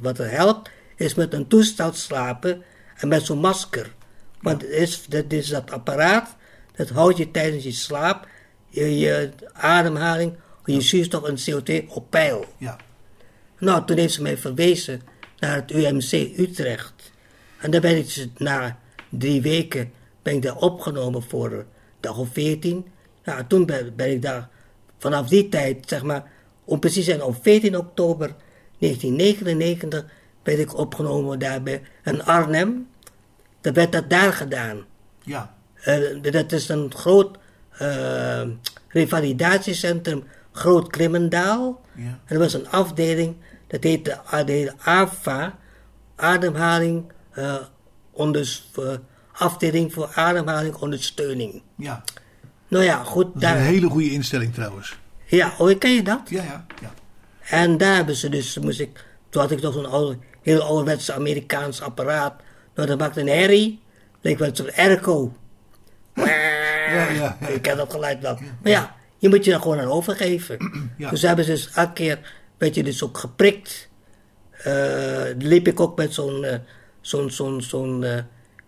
wat 0.00 0.18
er 0.18 0.30
helpt, 0.30 0.70
is 0.96 1.14
met 1.14 1.32
een 1.32 1.48
toestel 1.48 1.92
slapen 1.92 2.62
en 2.96 3.08
met 3.08 3.24
zo'n 3.24 3.38
masker. 3.38 3.94
Want 4.40 4.62
het 4.62 4.70
is, 4.70 5.06
dat 5.06 5.32
is 5.32 5.48
dat 5.48 5.70
apparaat, 5.70 6.36
dat 6.76 6.88
houdt 6.88 7.16
je 7.16 7.30
tijdens 7.30 7.64
je 7.64 7.72
slaap, 7.72 8.28
je, 8.68 8.98
je 8.98 9.30
ademhaling, 9.52 10.34
je 10.64 10.80
zuurstof 10.80 11.24
en 11.24 11.36
CO2 11.36 11.88
op 11.88 12.10
peil. 12.10 12.44
Ja. 12.58 12.76
Nou, 13.58 13.84
toen 13.84 13.98
heeft 13.98 14.14
ze 14.14 14.22
mij 14.22 14.36
verwezen 14.36 15.02
naar 15.38 15.54
het 15.54 15.70
UMC 15.70 16.38
Utrecht. 16.38 17.12
En 17.58 17.70
daar 17.70 17.80
ben 17.80 17.96
ik 17.96 18.04
dus 18.04 18.28
na 18.36 18.78
drie 19.08 19.42
weken 19.42 19.92
ben 20.24 20.34
ik 20.34 20.42
daar 20.42 20.56
opgenomen 20.56 21.22
voor 21.22 21.52
een 21.52 21.64
dag 22.00 22.18
of 22.18 22.28
veertien. 22.32 22.86
Nou, 23.24 23.46
toen 23.46 23.66
ben, 23.66 23.92
ben 23.96 24.10
ik 24.10 24.22
daar 24.22 24.48
vanaf 24.98 25.28
die 25.28 25.48
tijd, 25.48 25.88
zeg 25.88 26.02
maar, 26.02 26.30
om 26.64 26.78
precies 26.78 27.04
te 27.04 27.10
zijn, 27.10 27.22
op 27.22 27.36
14 27.42 27.76
oktober 27.76 28.34
1999 28.78 30.04
ben 30.42 30.60
ik 30.60 30.78
opgenomen 30.78 31.38
daar 31.38 31.62
bij 31.62 31.82
in 32.04 32.24
Arnhem. 32.24 32.88
Dat 33.60 33.74
werd 33.74 33.92
dat 33.92 34.10
daar 34.10 34.32
gedaan. 34.32 34.84
Ja. 35.22 35.54
Eh, 35.74 36.32
dat 36.32 36.52
is 36.52 36.68
een 36.68 36.92
groot 36.94 37.38
eh, 37.70 38.42
revalidatiecentrum, 38.88 40.24
Groot 40.52 40.90
Klimmendaal. 40.90 41.80
Ja. 41.94 42.02
En 42.02 42.34
er 42.34 42.38
was 42.38 42.54
een 42.54 42.68
afdeling, 42.68 43.36
dat 43.66 43.82
heette, 43.82 44.20
heette 44.24 44.74
AFA, 44.78 45.58
Ademhaling, 46.16 47.12
onders, 48.10 48.70
eh, 48.76 48.92
afdeling 49.38 49.92
voor 49.92 50.10
ademhaling 50.14 50.74
ondersteuning. 50.74 51.62
Ja. 51.76 52.04
Nou 52.68 52.84
ja, 52.84 53.04
goed, 53.04 53.24
Dat 53.24 53.34
is 53.34 53.40
daar, 53.40 53.56
een 53.56 53.62
hele 53.62 53.88
goede 53.88 54.10
instelling 54.10 54.54
trouwens. 54.54 54.98
ja, 55.26 55.54
oh, 55.58 55.78
ken 55.78 55.94
je 55.94 56.02
dat? 56.02 56.20
Ja, 56.28 56.42
ja. 56.42 56.66
ja. 56.80 56.92
En 57.40 57.76
daar 57.76 57.94
hebben 57.94 58.16
ze 58.16 58.28
dus, 58.28 58.58
moest 58.58 58.80
ik, 58.80 59.04
toen 59.28 59.42
had 59.42 59.50
ik 59.50 59.58
toch 59.58 59.74
zo'n 59.74 59.90
oude, 59.90 60.18
heel 60.42 60.62
ouderwetse 60.62 61.12
Amerikaans 61.12 61.80
apparaat. 61.80 62.40
Nou, 62.74 62.88
dat 62.88 62.98
maakte 62.98 63.20
een 63.20 63.28
herrie. 63.28 63.82
Leek 64.20 64.38
wel 64.38 64.50
zo'n 64.52 64.74
airco. 64.74 65.32
ja, 66.14 67.08
ja. 67.08 67.38
Ik 67.54 67.62
ken 67.62 67.76
dat 67.76 67.92
geluid 67.92 68.20
wel. 68.20 68.38
Maar 68.62 68.72
ja, 68.72 68.96
je 69.18 69.28
moet 69.28 69.44
je 69.44 69.50
daar 69.50 69.60
gewoon 69.60 69.80
aan 69.80 69.88
overgeven. 69.90 70.56
Ja. 70.98 71.10
Dus 71.10 71.22
hebben 71.22 71.44
ze 71.44 71.50
dus 71.50 71.70
elke 71.74 71.92
keer, 71.92 72.34
werd 72.58 72.74
je 72.74 72.82
dus 72.82 73.02
ook 73.02 73.18
geprikt. 73.18 73.88
Eh, 74.50 75.22
liep 75.38 75.68
ik 75.68 75.80
ook 75.80 75.96
met 75.96 76.14
zo'n, 76.14 76.44
eh, 76.44 76.58
zo'n, 77.00 77.30
zo'n, 77.30 77.62
zo'n, 77.62 78.04
eh, 78.04 78.18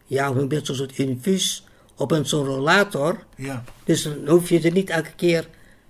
ja, 0.06 0.32
dat, 0.32 0.66
zo'n 0.66 0.76
soort 0.76 0.98
infuus 0.98 1.64
op 1.96 2.10
een 2.10 2.26
zo'n 2.26 2.44
rollator. 2.44 3.18
Ja. 3.36 3.64
Dus 3.84 4.02
dan 4.02 4.26
hoef 4.28 4.48
je 4.48 4.60
er 4.60 4.72
niet 4.72 4.90
elke 4.90 5.12
keer, 5.16 5.48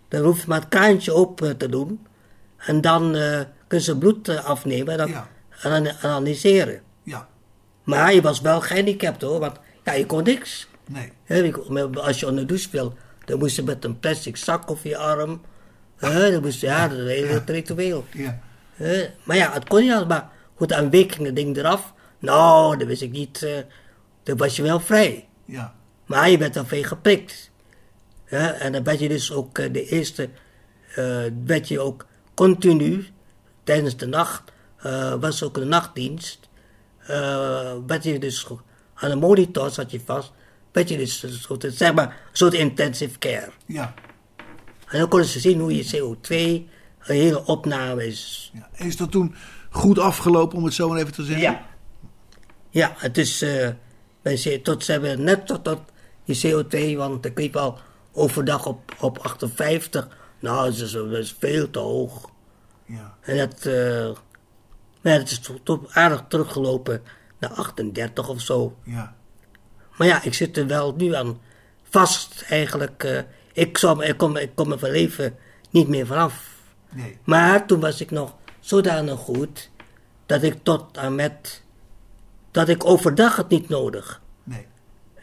dan 0.09 0.23
hoef 0.25 0.41
je 0.41 0.45
maar 0.49 0.61
het 0.61 0.69
kraantje 0.69 1.13
open 1.13 1.57
te 1.57 1.69
doen. 1.69 2.07
En 2.57 2.81
dan 2.81 3.15
eh 3.17 3.41
kunnen 3.67 3.87
ze 3.87 3.99
bloed 3.99 4.29
eh, 4.29 4.45
afnemen 4.45 4.93
en 4.93 4.99
dan 5.63 5.85
Ja. 5.85 5.97
analyseren. 6.03 6.81
Ja. 7.03 7.29
Maar 7.85 8.15
je 8.15 8.21
was 8.21 8.41
wel 8.41 8.61
gehandicapt 8.61 9.23
hoor, 9.23 9.39
want 9.41 9.57
ja, 9.85 9.93
je 9.93 10.07
kon 10.07 10.23
niks. 10.23 10.69
Nee. 10.89 11.13
Als 11.95 12.21
je 12.21 12.27
onder 12.27 12.41
de 12.41 12.47
douche 12.49 12.69
viel, 12.69 12.95
dan 13.25 13.39
moest 13.39 13.57
je 13.57 13.63
met 13.63 13.85
een 13.85 14.01
plastic 14.01 14.37
zak 14.37 14.71
over 14.71 14.89
je 14.89 14.97
arm. 14.97 15.41
Hè, 15.97 16.31
dan 16.31 16.43
moest 16.43 16.61
je, 16.61 16.67
ja, 16.67 16.89
dat 16.89 16.99
is 16.99 17.03
een 17.05 17.09
hele 17.11 17.43
ritueel. 17.47 18.05
Ja. 18.13 18.41
Maar 19.23 19.37
ja, 19.37 19.53
het 19.53 19.69
kon 19.69 19.81
niet 19.81 19.93
alles. 19.93 20.07
Maar 20.09 20.31
goed, 20.55 20.73
aan 20.73 20.91
week 20.91 21.13
ging 21.13 21.27
het 21.27 21.37
ding 21.37 21.57
eraf. 21.57 21.93
Nou, 22.19 22.77
dat 22.77 22.87
wist 22.87 23.03
ik 23.03 23.11
niet. 23.11 23.43
eh, 23.43 23.51
dan 24.27 24.37
was 24.37 24.57
je 24.57 24.63
wel 24.63 24.81
vrij. 24.81 25.29
Ja. 25.45 25.75
Maar 26.07 26.31
je 26.31 26.39
werd 26.39 26.55
dan 26.55 26.67
veel 26.67 26.83
geprikt. 26.83 27.51
Ja, 28.29 28.53
en 28.53 28.73
dan 28.73 28.83
werd 28.83 28.99
je 28.99 29.09
dus 29.09 29.33
ook 29.33 29.59
eh, 29.59 29.73
de 29.73 29.85
eerste, 29.89 30.29
eh 30.95 31.23
werd 31.45 31.69
je 31.69 31.81
ook 31.81 32.07
continu, 32.35 33.07
tijdens 33.65 33.97
de 33.97 34.07
nacht, 34.07 34.53
eh, 34.77 35.15
was 35.21 35.43
ook 35.43 35.57
een 35.57 35.69
nachtdienst, 35.69 36.49
eh 36.99 37.75
werd 37.87 38.05
je 38.05 38.19
dus 38.19 38.47
aan 38.95 39.11
een 39.11 39.19
monitor 39.19 39.71
zat 39.71 39.91
je 39.91 40.01
vast, 40.05 40.33
werd 40.73 40.89
je 40.89 40.97
dus 40.97 41.23
een 41.23 41.33
soort, 41.33 41.67
zeg 41.71 41.95
maar, 41.95 42.07
een 42.07 42.37
soort 42.37 42.55
intensive 42.55 43.19
care. 43.19 43.51
Ja. 43.67 43.95
En 44.89 44.99
dan 44.99 45.09
konden 45.09 45.29
ze 45.29 45.41
zien 45.41 45.61
hoe 45.61 45.77
je 45.77 45.85
CO2, 45.97 46.31
een 46.31 46.67
hele 47.15 47.45
opname 47.45 48.07
is. 48.07 48.53
ja. 48.55 48.85
Is 48.85 48.97
dat 48.97 49.11
toen 49.11 49.35
goed 49.71 49.99
afgelopen, 49.99 50.59
om 50.59 50.65
het 50.65 50.75
zo 50.75 50.89
maar 50.89 50.99
even 50.99 51.13
te 51.13 51.25
zeggen? 51.25 51.43
Ja. 51.43 51.67
Ja, 52.71 52.93
het 52.97 53.19
is, 53.19 53.45
wij 54.35 54.59
tot, 54.59 54.85
ze 54.85 54.93
hebben 54.93 55.23
net 55.23 55.47
tot, 55.47 55.65
tot 55.65 55.81
je 56.25 56.65
CO2, 56.65 56.97
want 56.97 57.25
ik 57.25 57.39
liep 57.39 57.57
al 57.57 57.79
overdag 58.13 58.67
op, 58.67 58.95
op 59.01 59.19
58. 59.19 60.09
Nou, 60.41 60.65
dat 60.71 60.81
is, 60.81 60.93
dat 60.93 61.11
is 61.11 61.37
veel 61.39 61.71
te 61.71 61.79
hoog. 61.79 62.31
Ja. 62.87 63.17
En 63.21 63.37
dat, 63.37 63.65
maar 65.03 65.13
ja, 65.13 65.19
het 65.19 65.31
is 65.31 65.41
toch 65.63 65.95
aardig 65.95 66.25
teruggelopen 66.29 67.03
naar 67.39 67.51
38 67.51 68.29
of 68.29 68.41
zo. 68.41 68.77
Ja. 68.83 69.17
Maar 69.97 70.07
ja, 70.07 70.23
ik 70.23 70.35
zit 70.35 70.57
er 70.57 70.67
wel 70.67 70.95
nu 70.97 71.15
aan 71.15 71.41
vast 71.91 72.45
eigenlijk. 72.49 73.05
eh, 73.05 73.19
ik, 73.53 73.79
zou, 73.79 74.05
ik, 74.05 74.17
kom, 74.17 74.37
ik 74.37 74.51
kom 74.55 74.73
er 74.73 74.79
van 74.79 74.91
leven 74.91 75.37
niet 75.71 75.89
meer 75.89 76.07
vanaf. 76.07 76.55
Nee. 76.93 77.19
Maar 77.25 77.67
toen 77.67 77.81
was 77.81 78.01
ik 78.01 78.11
nog 78.11 78.35
zodanig 78.61 79.19
goed 79.19 79.71
dat 80.27 80.43
ik 80.43 80.59
tot 80.63 80.99
aan 80.99 81.15
met. 81.15 81.65
Dat 82.57 82.69
ik 82.69 82.85
overdag 82.85 83.37
het 83.37 83.49
niet 83.49 83.69
nodig. 83.69 84.21
Nee. 84.45 84.67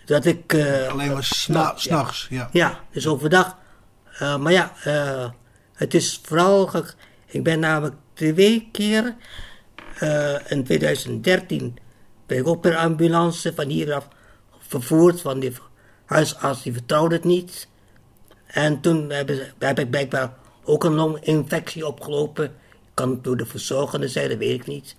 Dat 0.06 0.26
ik. 0.26 0.54
eh, 0.54 0.88
Alleen 0.88 1.12
maar 1.14 1.24
s'nachts, 1.24 1.84
sna- 1.84 1.94
s'nachts. 1.96 2.28
Ja. 2.30 2.50
Ja, 2.52 2.80
dus 2.92 3.08
overdag. 3.08 3.58
Eh, 4.20 4.38
maar 4.38 4.52
ja, 4.52 4.72
eh, 4.84 5.30
het 5.74 5.94
is 5.94 6.22
vooral. 6.24 6.70
Ik 7.26 7.44
ben 7.44 7.60
namelijk 7.60 7.96
twee 8.14 8.70
keer. 8.72 9.16
in 10.48 10.64
2013 10.64 11.78
ben 12.26 12.38
ik 12.38 12.48
ook 12.48 12.62
per 12.62 12.76
ambulance 12.78 13.54
van 13.54 13.68
hieraf 13.68 14.08
vervoerd. 14.60 15.22
Want 15.22 15.42
die 15.42 15.54
huisarts 16.06 16.62
die 16.64 16.74
vertrouwde 16.74 17.16
het 17.16 17.24
niet. 17.24 17.68
En 18.48 18.80
toen 18.82 19.10
hebben 19.10 19.36
ze, 19.36 19.52
heb 19.60 19.80
ik 19.80 19.90
blijkbaar 19.90 20.34
ook 20.64 20.84
een 20.84 20.94
longinfectie 20.94 21.88
opgelopen. 21.88 22.56
Kan 22.94 23.10
het 23.10 23.24
door 23.24 23.38
de 23.38 23.46
verzorgende 23.46 24.08
zijn, 24.08 24.30
dat 24.30 24.38
weet 24.38 24.60
ik 24.60 24.68
niet. 24.68 24.96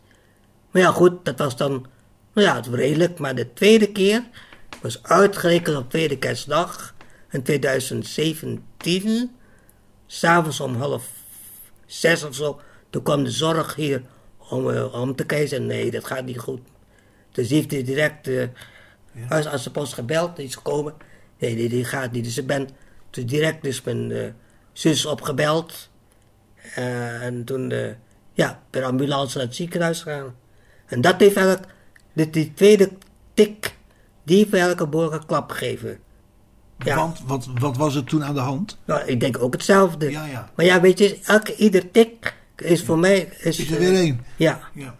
Maar 0.70 0.82
ja, 0.82 0.90
goed, 0.90 1.24
dat 1.24 1.38
was 1.38 1.56
dan, 1.56 1.86
nou 2.34 2.46
ja, 2.46 2.54
het 2.54 2.66
was 2.66 2.78
redelijk. 2.78 3.18
Maar 3.18 3.34
de 3.34 3.52
tweede 3.52 3.92
keer 3.92 4.24
was 4.82 5.02
uitgerekend 5.02 5.76
op 5.76 5.90
tweede 5.90 6.18
kerstdag 6.18 6.94
in 7.30 7.42
2017. 7.42 9.36
S'avonds 10.06 10.60
om 10.60 10.76
half 10.76 11.08
zes 11.86 12.24
of 12.24 12.34
zo. 12.34 12.60
Toen 12.90 13.02
kwam 13.02 13.24
de 13.24 13.30
zorg 13.30 13.74
hier 13.74 14.02
om, 14.50 14.70
eh, 14.70 14.94
om 14.94 15.16
te 15.16 15.24
kijken. 15.24 15.66
Nee, 15.66 15.90
dat 15.90 16.04
gaat 16.04 16.24
niet 16.24 16.38
goed. 16.38 16.60
Dus 17.32 17.48
die 17.48 17.56
heeft 17.56 17.70
hij 17.70 17.82
direct 17.82 18.24
de 18.24 18.48
huisartsenpost 19.28 19.92
gebeld. 19.92 20.36
Die 20.36 20.46
is 20.46 20.54
gekomen. 20.54 20.94
Nee, 21.38 21.56
die, 21.56 21.68
die 21.68 21.84
gaat 21.84 22.12
niet. 22.12 22.24
Dus 22.24 22.38
ik 22.38 22.46
ben 22.46 22.68
dus 23.10 23.26
direct 23.26 23.62
dus 23.62 23.82
mijn, 23.82 24.12
eh, 24.12 24.26
zus 24.72 25.06
opgebeld. 25.06 25.88
En 26.74 27.44
toen 27.44 27.72
ja, 28.34 28.62
per 28.70 28.84
ambulance 28.84 29.38
naar 29.38 29.46
het 29.46 29.56
ziekenhuis 29.56 30.02
gegaan. 30.02 30.36
En 30.86 31.00
dat 31.00 31.20
heeft 31.20 31.36
eigenlijk, 31.36 31.72
die, 32.14 32.30
die 32.30 32.52
tweede 32.54 32.90
tik, 33.34 33.74
die 34.24 34.36
heeft 34.36 34.52
eigenlijk 34.52 34.80
een 34.82 34.90
behoorlijke 34.90 35.26
klap 35.26 35.50
gegeven. 35.50 35.98
Ja. 36.78 36.96
Want 36.96 37.20
wat, 37.26 37.48
wat 37.58 37.76
was 37.76 37.94
er 37.94 38.04
toen 38.04 38.24
aan 38.24 38.34
de 38.34 38.40
hand? 38.40 38.78
Nou, 38.84 39.02
ik 39.06 39.20
denk 39.20 39.42
ook 39.42 39.52
hetzelfde. 39.52 40.10
Ja, 40.10 40.24
ja. 40.26 40.50
Maar 40.56 40.64
ja, 40.66 40.80
weet 40.80 40.98
je, 40.98 41.18
elke, 41.24 41.56
ieder 41.56 41.90
tik 41.90 42.34
is 42.56 42.84
voor 42.84 42.98
mij... 42.98 43.28
Is, 43.38 43.58
Is 43.58 43.70
er 43.70 43.78
weer 43.78 43.94
één? 43.94 44.24
Ja. 44.36 44.60
Ja. 44.74 44.94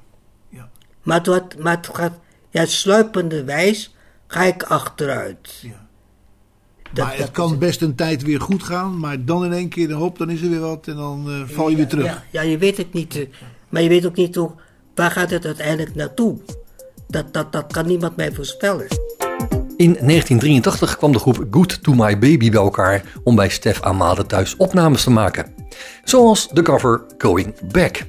ja. 0.48 0.68
Maar 1.02 1.16
het, 1.16 1.26
wordt, 1.26 1.58
maar 1.58 1.76
het 1.76 1.88
gaat, 1.92 2.12
ja, 2.50 2.66
sluipende 2.66 3.44
wijs 3.44 3.94
ga 4.26 4.42
ik 4.42 4.62
achteruit. 4.62 5.58
ja. 5.62 5.82
Dat- 6.92 7.04
maar 7.06 7.16
het 7.16 7.30
kan 7.30 7.58
best 7.58 7.82
een 7.82 7.94
tijd 7.94 8.22
weer 8.22 8.40
goed 8.40 8.62
gaan, 8.62 8.98
maar 8.98 9.24
dan 9.24 9.44
in 9.44 9.52
één 9.52 9.68
keer 9.68 9.92
hop, 9.92 10.18
dan 10.18 10.30
is 10.30 10.42
er 10.42 10.50
weer 10.50 10.60
wat 10.60 10.86
en 10.86 10.96
dan 10.96 11.30
eh, 11.30 11.42
val 11.54 11.68
je 11.68 11.76
weer 11.76 11.86
terug. 11.88 12.04
Ja, 12.04 12.24
ja, 12.30 12.40
je 12.42 12.58
weet 12.58 12.76
het 12.76 12.92
niet. 12.92 13.16
eh, 13.16 13.26
Maar 13.68 13.82
je 13.82 13.88
weet 13.88 14.06
ook 14.06 14.16
niet 14.16 14.34
hoe, 14.34 14.50
waar 14.94 15.10
gaat 15.10 15.30
het 15.30 15.44
uiteindelijk 15.44 15.94
naartoe. 15.94 16.38
Dat, 17.50 17.66
kan 17.68 17.86
niemand 17.86 18.16
mij 18.16 18.32
voorspellen. 18.32 18.86
In 19.76 19.92
1983 19.92 20.96
kwam 20.96 21.12
de 21.12 21.18
groep 21.18 21.46
Good 21.50 21.82
to 21.82 21.92
My 21.92 22.18
Baby 22.18 22.50
bij 22.50 22.60
elkaar 22.60 23.02
om 23.24 23.36
bij 23.36 23.48
Stef 23.48 23.82
Amade 23.82 24.26
thuis 24.26 24.56
opnames 24.56 25.02
te 25.02 25.10
maken. 25.10 25.54
Zoals 26.04 26.48
de 26.48 26.62
cover 26.62 27.02
Going 27.18 27.54
Back. 27.72 28.02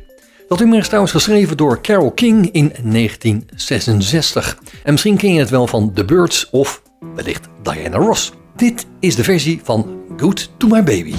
Dat 0.48 0.60
nummer 0.60 0.78
is 0.78 0.86
trouwens 0.86 1.14
geschreven 1.14 1.58
door 1.58 1.82
Carole 1.82 2.14
King 2.14 2.52
in 2.52 2.74
1966. 2.84 4.58
En 4.84 4.92
misschien 4.92 5.18
ken 5.18 5.34
je 5.34 5.40
het 5.40 5.50
wel 5.50 5.68
van 5.68 5.94
The 5.94 6.06
Birds 6.06 6.50
of 6.50 6.82
wellicht 7.16 7.48
Diana 7.64 7.98
Ross. 7.98 8.32
Dit 8.56 8.86
is 9.00 9.16
de 9.16 9.24
versie 9.24 9.62
van 9.64 10.02
Good 10.18 10.50
to 10.58 10.68
My 10.68 10.84
Baby. 10.84 11.14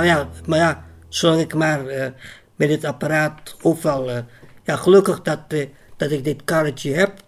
En, 0.00 0.06
maar, 0.06 0.16
ja, 0.16 0.28
maar 0.46 0.58
ja, 0.58 0.84
zolang 1.08 1.40
ik 1.40 1.54
maar 1.54 1.86
eh, 1.86 2.10
met 2.56 2.68
dit 2.68 2.84
apparaat 2.84 3.56
overal... 3.62 4.10
eh, 4.10 4.18
ja, 4.62 4.76
gelukkig 4.76 5.22
dat, 5.22 5.40
eh, 5.48 5.68
dat 5.96 6.10
ik 6.10 6.24
dit 6.24 6.44
karretje 6.44 6.94
heb. 6.94 7.20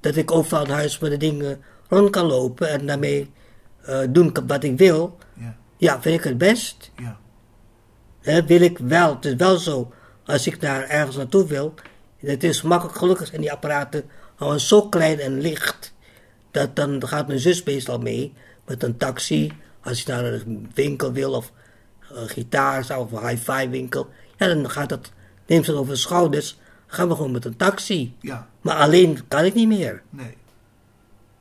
Dat 0.00 0.16
ik 0.16 0.30
overal 0.30 0.64
in 0.64 0.70
huis 0.70 0.98
met 0.98 1.10
de 1.10 1.16
dingen 1.16 1.62
rond 1.88 2.10
kan 2.10 2.26
lopen. 2.26 2.68
En 2.68 2.86
daarmee 2.86 3.30
doen 4.08 4.36
wat 4.46 4.62
ik 4.62 4.78
wil. 4.78 5.18
Ja. 5.34 5.56
Ja, 5.76 6.00
vind 6.00 6.18
ik 6.18 6.24
het 6.24 6.38
best. 6.38 6.90
Ja. 6.96 8.42
Wil 8.42 8.60
ik 8.60 8.78
wel. 8.78 9.14
Het 9.14 9.24
is 9.24 9.34
wel 9.34 9.56
zo, 9.58 9.92
als 10.24 10.46
ik 10.46 10.60
daar 10.60 10.88
ergens 10.88 11.16
naartoe 11.16 11.46
wil, 11.46 11.74
het 12.18 12.44
is 12.44 12.62
makkelijk. 12.62 12.98
Gelukkig 12.98 13.26
zijn 13.26 13.40
die 13.40 13.52
apparaten 13.52 14.04
gewoon 14.36 14.60
zo 14.60 14.88
klein 14.88 15.18
en 15.18 15.40
licht, 15.40 15.94
dat 16.50 16.76
dan 16.76 17.06
gaat 17.06 17.26
mijn 17.26 17.38
zus 17.38 17.62
meestal 17.62 17.98
mee 17.98 18.34
met 18.66 18.82
een 18.82 18.96
taxi. 18.96 19.52
Als 19.80 20.02
je 20.02 20.12
naar 20.12 20.24
een 20.24 20.70
winkel 20.74 21.12
wil 21.12 21.32
of 21.32 21.52
gitaar 22.10 22.98
of 22.98 23.12
een 23.12 23.28
hi-fi 23.28 23.68
winkel, 23.68 24.08
ja, 24.36 24.46
dan 24.46 24.70
gaat 24.70 24.88
dat, 24.88 25.10
neemt 25.46 25.64
ze 25.64 25.70
het 25.70 25.80
over 25.80 25.92
de 25.92 25.98
schouders, 25.98 26.58
gaan 26.86 27.08
we 27.08 27.14
gewoon 27.14 27.30
met 27.30 27.44
een 27.44 27.56
taxi. 27.56 28.14
Ja. 28.20 28.48
Maar 28.60 28.76
alleen 28.76 29.20
kan 29.28 29.44
ik 29.44 29.54
niet 29.54 29.68
meer. 29.68 30.02
Nee. 30.10 30.36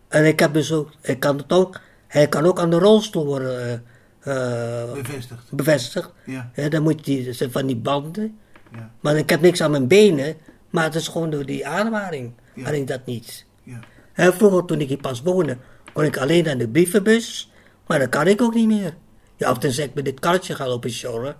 En 0.07 0.25
ik 0.25 0.39
heb 0.39 0.53
dus 0.53 0.71
ook, 0.71 0.91
ik 1.01 1.19
kan 1.19 1.37
het 1.37 1.51
ook, 1.51 1.79
hij 2.07 2.27
kan 2.27 2.45
ook 2.45 2.59
aan 2.59 2.69
de 2.69 2.79
rolstoel 2.79 3.25
worden 3.25 3.83
eh, 4.19 4.83
eh, 4.83 4.91
Bevestigd. 4.91 5.51
bevestigd. 5.51 6.11
Ja. 6.25 6.51
Ja, 6.55 6.69
dan 6.69 6.83
moet 6.83 7.05
je 7.05 7.23
die, 7.33 7.49
van 7.49 7.65
die 7.65 7.75
banden. 7.75 8.37
Ja. 8.71 8.91
Maar 8.99 9.17
ik 9.17 9.29
heb 9.29 9.41
niks 9.41 9.61
aan 9.61 9.71
mijn 9.71 9.87
benen, 9.87 10.35
maar 10.69 10.83
het 10.83 10.95
is 10.95 11.07
gewoon 11.07 11.29
door 11.29 11.45
die 11.45 11.67
ademhaling. 11.67 12.33
Ja. 12.53 12.69
Ik 12.69 12.87
dat 12.87 13.05
niet. 13.05 13.45
Ja. 13.63 14.31
Vroeger, 14.31 14.65
toen 14.65 14.81
ik 14.81 14.87
hier 14.87 14.97
pas 14.97 15.21
woonde, 15.21 15.57
kon 15.93 16.03
ik 16.03 16.17
alleen 16.17 16.49
aan 16.49 16.57
de 16.57 16.67
brievenbus, 16.67 17.51
maar 17.87 17.99
dat 17.99 18.09
kan 18.09 18.27
ik 18.27 18.41
ook 18.41 18.53
niet 18.53 18.67
meer. 18.67 18.93
Ja, 19.37 19.51
of 19.51 19.57
tenzij 19.57 19.85
ik 19.85 19.93
met 19.93 20.05
dit 20.05 20.19
karretje 20.19 20.55
ga 20.55 20.67
lopen 20.67 20.89
sjorren. 20.91 21.35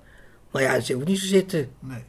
Maar 0.52 0.62
ja, 0.62 0.80
ze 0.80 0.94
hoeft 0.94 1.08
niet 1.08 1.20
zo 1.20 1.26
zitten. 1.26 1.70
Nee. 1.80 2.04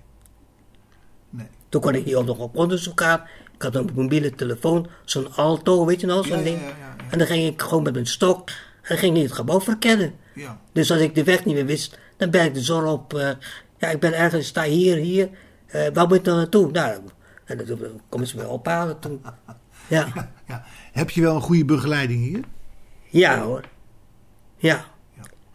Nee. 1.30 1.46
Toen 1.68 1.80
kon 1.80 1.94
ik 1.94 2.04
hier 2.04 2.16
ook 2.18 2.26
nog 2.26 2.38
op 2.38 2.56
onderzoek 2.56 3.00
gaan. 3.00 3.20
Ik 3.54 3.62
had 3.62 3.74
een 3.74 3.90
mobiele 3.94 4.30
telefoon, 4.34 4.86
zo'n 5.04 5.34
Alto, 5.34 5.86
weet 5.86 6.00
je 6.00 6.06
nog, 6.06 6.26
zo'n 6.26 6.36
Ja, 6.38 6.42
ding. 6.44 6.60
ja, 6.60 6.66
ja, 6.68 6.74
ja. 6.78 6.96
En 7.10 7.18
dan 7.18 7.26
ging 7.26 7.52
ik 7.52 7.62
gewoon 7.62 7.82
met 7.82 7.92
mijn 7.92 8.06
stok, 8.06 8.48
en 8.48 8.56
dan 8.88 8.96
ging 8.98 9.16
ik 9.16 9.22
het 9.22 9.32
gebouw 9.32 9.60
verkennen. 9.60 10.14
Ja. 10.34 10.60
Dus 10.72 10.90
als 10.90 11.00
ik 11.00 11.14
de 11.14 11.24
weg 11.24 11.44
niet 11.44 11.54
meer 11.54 11.66
wist, 11.66 11.98
dan 12.16 12.30
ben 12.30 12.44
ik 12.44 12.54
de 12.54 12.60
zon 12.60 12.86
op. 12.86 13.14
eh, 13.14 13.30
ja, 13.78 13.88
ik 13.88 14.00
ben 14.00 14.12
ergens, 14.12 14.46
sta 14.46 14.62
hier, 14.62 14.96
hier. 14.96 15.28
eh, 15.66 15.86
waar 15.92 16.06
moet 16.06 16.16
ik 16.16 16.24
dan 16.24 16.36
naartoe? 16.36 16.70
Nou, 16.70 17.00
en 17.44 17.64
dan 17.66 18.00
komen 18.08 18.26
ze 18.26 18.36
me 18.36 18.48
ophalen 18.48 18.98
toen. 18.98 19.20
Ja, 19.88 20.30
ja. 20.48 20.64
Heb 20.92 21.10
je 21.10 21.20
wel 21.20 21.34
een 21.34 21.40
goede 21.40 21.64
begeleiding 21.64 22.24
hier? 22.24 22.40
ja 23.08 23.42
hoor. 23.42 23.60
Ja. 24.56 24.84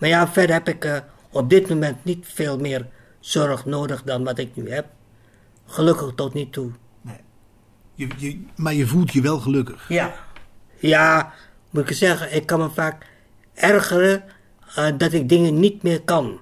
Maar 0.02 0.10
ja, 0.10 0.28
verder 0.28 0.56
heb 0.56 0.68
ik 0.68 0.86
eh, 0.86 0.98
op 1.30 1.50
dit 1.50 1.70
moment 1.70 2.04
niet 2.04 2.26
veel 2.28 2.58
meer 2.58 2.88
zorg 3.20 3.66
nodig 3.66 4.04
dan 4.04 4.24
wat 4.24 4.38
ik 4.38 4.56
nu 4.56 4.72
heb. 4.72 4.86
Gelukkig 5.66 6.12
tot 6.16 6.34
nu 6.34 6.50
toe. 6.50 6.72
Je, 7.94 8.08
je, 8.18 8.46
maar 8.56 8.74
je 8.74 8.88
voelt 8.88 9.14
je 9.14 9.22
wel 9.22 9.40
gelukkig. 9.40 9.90
Ja. 9.90 10.14
Ja, 10.80 11.34
moet 11.70 11.90
ik 11.90 11.96
zeggen, 11.96 12.36
ik 12.36 12.46
kan 12.46 12.60
me 12.60 12.70
vaak 12.70 13.06
ergeren 13.54 14.24
eh, 14.76 14.88
dat 14.98 15.14
ik 15.14 15.30
dingen 15.30 15.60
niet 15.60 15.84
meer 15.84 16.02
kan. 16.02 16.40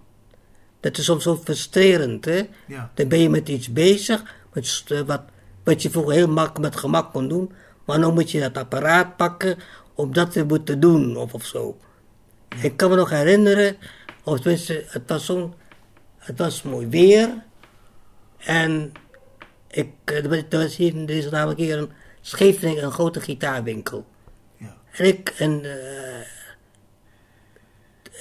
Dat 0.79 0.97
is 0.97 1.05
soms 1.05 1.23
zo 1.23 1.35
frustrerend, 1.35 2.25
hè? 2.25 2.41
Ja. 2.67 2.91
Dan 2.93 3.07
ben 3.07 3.19
je 3.19 3.29
met 3.29 3.49
iets 3.49 3.71
bezig, 3.71 4.23
met, 4.53 4.83
eh, 4.87 5.01
wat, 5.01 5.21
wat 5.63 5.81
je 5.81 5.89
vroeger 5.89 6.13
heel 6.13 6.27
makkelijk 6.27 6.59
met 6.59 6.75
gemak 6.75 7.11
kon 7.11 7.27
doen. 7.27 7.51
Maar 7.85 7.99
nu 7.99 8.11
moet 8.11 8.31
je 8.31 8.39
dat 8.39 8.57
apparaat 8.57 9.17
pakken 9.17 9.57
om 9.93 10.13
dat 10.13 10.31
te 10.31 10.43
moeten 10.43 10.79
doen, 10.79 11.17
of, 11.17 11.33
of 11.33 11.45
zo. 11.45 11.77
Ik 12.61 12.77
kan 12.77 12.89
me 12.89 12.95
nog 12.95 13.09
herinneren, 13.09 13.77
of 14.23 14.39
tenminste, 14.39 14.83
het 14.87 15.01
was 15.07 15.25
zo'n, 15.25 15.53
het 16.17 16.37
was 16.37 16.61
mooi 16.61 16.87
weer. 16.87 17.43
En 18.37 18.91
ik, 19.67 19.87
eh, 20.05 20.23
er 20.23 20.29
was- 20.29 20.43
er 20.49 20.69
hier, 20.77 20.95
er 21.03 21.09
is 21.09 21.29
namelijk 21.29 21.59
hier 21.59 21.77
een 21.77 21.91
Scheveningen 22.21 22.83
een 22.83 22.91
grote 22.91 23.21
gitaarwinkel. 23.21 24.05
En 24.91 25.05
ik, 25.05 25.29
en, 25.37 25.61
eh, 25.63 26.25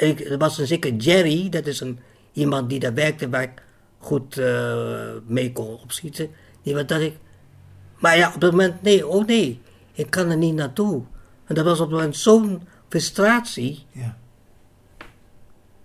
ik, 0.08 0.20
er 0.20 0.38
was 0.38 0.58
een 0.58 0.66
zeker 0.66 0.94
Jerry, 0.94 1.48
dat 1.48 1.66
is 1.66 1.80
een, 1.80 1.98
iemand 2.32 2.70
die 2.70 2.78
daar 2.80 2.94
werkte 2.94 3.28
waar 3.28 3.42
ik 3.42 3.62
goed 3.98 4.38
eh, 4.38 5.12
mee 5.26 5.52
kon 5.52 5.80
opschieten. 5.80 6.30
Die 6.62 6.74
wat 6.74 6.88
dat 6.88 7.00
ik, 7.00 7.16
maar 7.98 8.16
ja, 8.16 8.32
op 8.34 8.40
dat 8.40 8.50
moment, 8.50 8.82
nee, 8.82 9.06
oh 9.06 9.26
nee, 9.26 9.60
ik 9.92 10.10
kan 10.10 10.30
er 10.30 10.36
niet 10.36 10.54
naartoe. 10.54 11.02
En 11.44 11.54
dat 11.54 11.64
was 11.64 11.80
op 11.80 11.90
dat 11.90 11.98
moment 11.98 12.16
zo'n 12.16 12.62
frustratie. 12.88 13.84
Ja. 13.92 14.16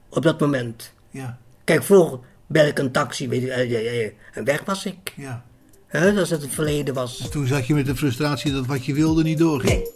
Op 0.10 0.24
dat 0.24 0.40
moment. 0.40 0.94
Ja. 1.10 1.38
Kijk, 1.64 1.84
vroeger 1.84 2.20
bel 2.48 2.66
ik 2.66 2.80
een 2.80 2.92
taxi, 2.92 3.28
weet 3.30 3.42
je, 3.42 3.52
eh, 3.52 4.12
en 4.34 4.44
weg 4.44 4.66
was 4.66 4.86
ik. 4.86 5.14
Ja. 5.16 5.44
Hè, 5.88 6.20
als 6.20 6.30
het 6.30 6.42
het 6.42 6.54
verleden 6.54 6.94
was. 6.94 7.28
Toen 7.30 7.48
zat 7.48 7.68
je 7.68 7.74
met 7.74 7.86
de 7.86 7.96
frustratie 7.96 8.52
dat 8.52 8.66
wat 8.66 8.86
je 8.86 8.94
wilde 8.94 9.24
niet 9.24 9.38
doorging. 9.38 9.90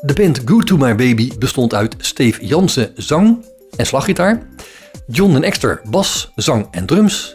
De 0.00 0.12
band 0.14 0.40
Good 0.44 0.66
To 0.66 0.76
My 0.76 0.94
Baby 0.94 1.38
bestond 1.38 1.74
uit 1.74 1.94
Steve 1.98 2.46
Jansen 2.46 2.92
zang 2.96 3.44
en 3.76 3.86
slaggitaar, 3.86 4.46
John 5.06 5.34
en 5.34 5.42
Exter 5.42 5.80
bas, 5.90 6.32
zang 6.34 6.68
en 6.70 6.86
drums, 6.86 7.32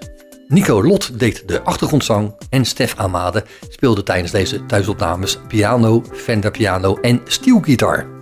Nico 0.48 0.84
Lot 0.84 1.20
deed 1.20 1.48
de 1.48 1.62
achtergrondzang 1.62 2.36
en 2.50 2.66
Stef 2.66 2.96
Amade 2.98 3.46
speelde 3.70 4.04
tijdens 4.04 4.32
deze 4.32 4.66
thuisopnames 4.66 5.38
piano, 5.48 6.04
Fender 6.12 6.52
piano 6.52 6.96
en 6.96 7.22
steelgitaar. 7.26 8.18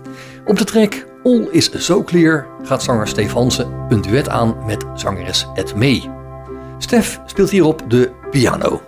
Op 0.48 0.58
de 0.58 0.64
track 0.64 1.06
All 1.24 1.48
Is 1.50 1.70
So 1.84 2.02
Clear 2.02 2.46
gaat 2.62 2.82
zanger 2.82 3.08
Steve 3.08 3.34
Hansen 3.34 3.86
een 3.88 4.00
duet 4.00 4.28
aan 4.28 4.56
met 4.66 4.84
zangeres 4.94 5.46
Ed 5.54 5.74
May. 5.74 6.10
Stef 6.78 7.20
speelt 7.26 7.50
hierop 7.50 7.82
de 7.88 8.10
piano. 8.30 8.82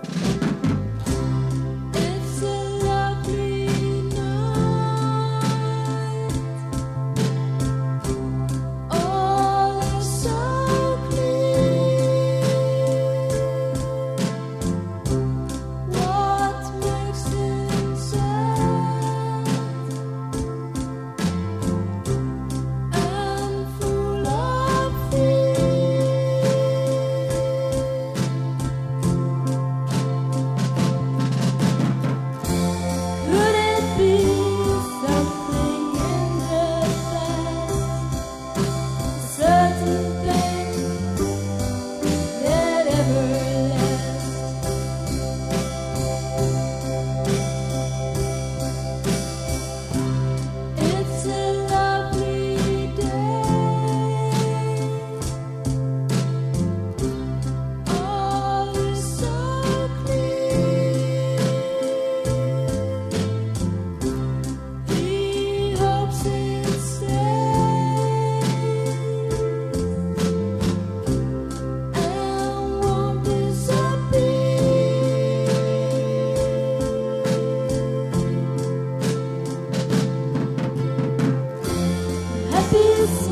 this 82.71 83.30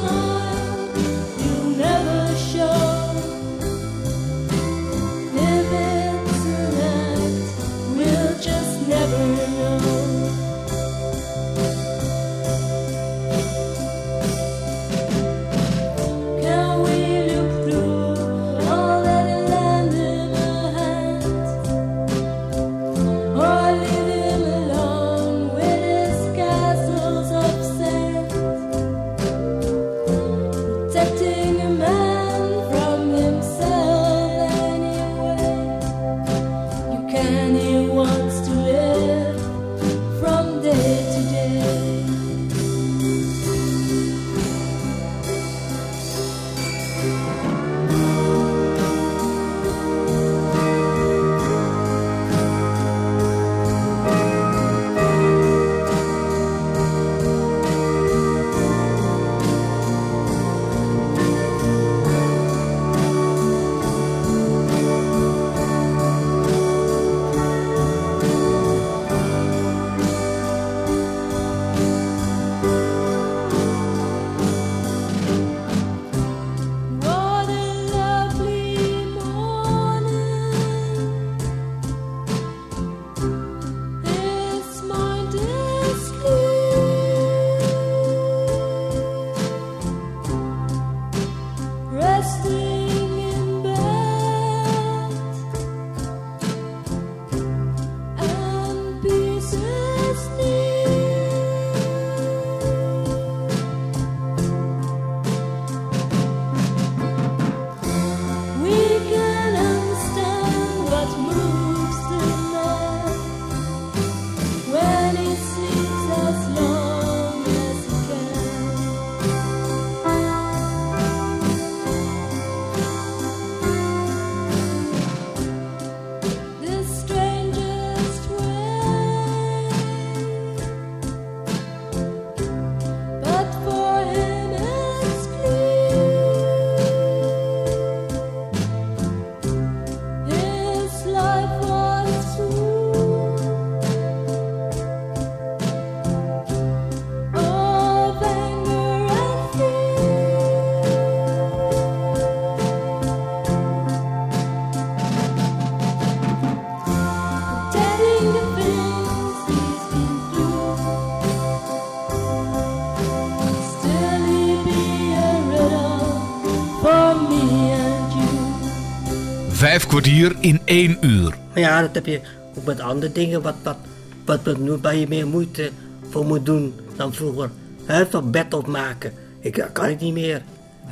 kwartier 169.88 170.36
in 170.40 170.60
één 170.64 170.98
uur. 171.00 171.30
Maar 171.48 171.58
ja, 171.58 171.80
dat 171.80 171.94
heb 171.94 172.06
je 172.06 172.20
ook 172.56 172.64
met 172.64 172.80
andere 172.80 173.12
dingen 173.12 173.42
wat, 173.42 173.54
wat, 173.62 173.76
wat, 174.24 174.42
wat 174.44 174.58
nu 174.58 174.72
waar 174.72 174.96
je 174.96 175.08
meer 175.08 175.26
moeite 175.26 175.70
voor 176.10 176.24
moet 176.24 176.46
doen 176.46 176.74
dan 176.96 177.14
vroeger. 177.14 177.50
Hè, 177.84 178.06
van 178.06 178.30
bed 178.30 178.54
opmaken. 178.54 179.12
Ik, 179.40 179.56
dat 179.56 179.72
kan 179.72 179.88
ik 179.88 180.00
niet 180.00 180.12
meer. 180.12 180.42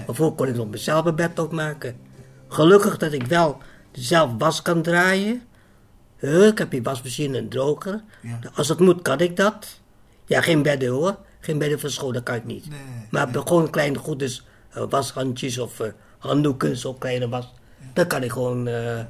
Maar 0.07 0.15
vroeger 0.15 0.37
kon 0.37 0.49
ik 0.49 0.57
nog 0.57 0.71
mezelf 0.71 1.05
een 1.05 1.15
bed 1.15 1.39
opmaken. 1.39 1.97
Gelukkig 2.49 2.97
dat 2.97 3.13
ik 3.13 3.27
wel 3.27 3.59
zelf 3.93 4.31
was 4.39 4.63
kan 4.63 4.83
draaien. 4.83 5.43
Ik 6.21 6.59
heb 6.59 6.71
die 6.71 6.83
wasmachine 6.83 7.39
en 7.39 7.49
droger. 7.49 8.03
Als 8.55 8.69
het 8.69 8.79
moet, 8.79 9.03
kan 9.03 9.19
ik 9.19 9.37
dat. 9.37 9.81
Ja, 10.27 10.41
geen 10.41 10.63
bedden 10.63 10.89
hoor. 10.89 11.17
Geen 11.41 11.59
bedden 11.59 11.81
voor 11.81 11.91
school, 11.91 12.13
dat 12.13 12.23
kan 12.23 12.35
ik 12.35 12.45
niet. 12.45 12.67
maar 13.11 13.29
gewoon 13.33 13.71
kleine 13.71 13.99
goed, 13.99 14.19
dus 14.19 14.47
eh, 14.71 14.83
washandjes 14.89 15.59
of 15.59 15.81
eh, 15.81 15.89
handdoeken, 16.19 16.77
zo 16.77 16.95
kleine 16.95 17.29
was. 17.29 17.55
Dat 17.97 18.07
kan 18.07 18.23
ik 18.23 18.33
gewoon, 18.33 18.67
eh, 18.67 19.01
eh, 19.01 19.07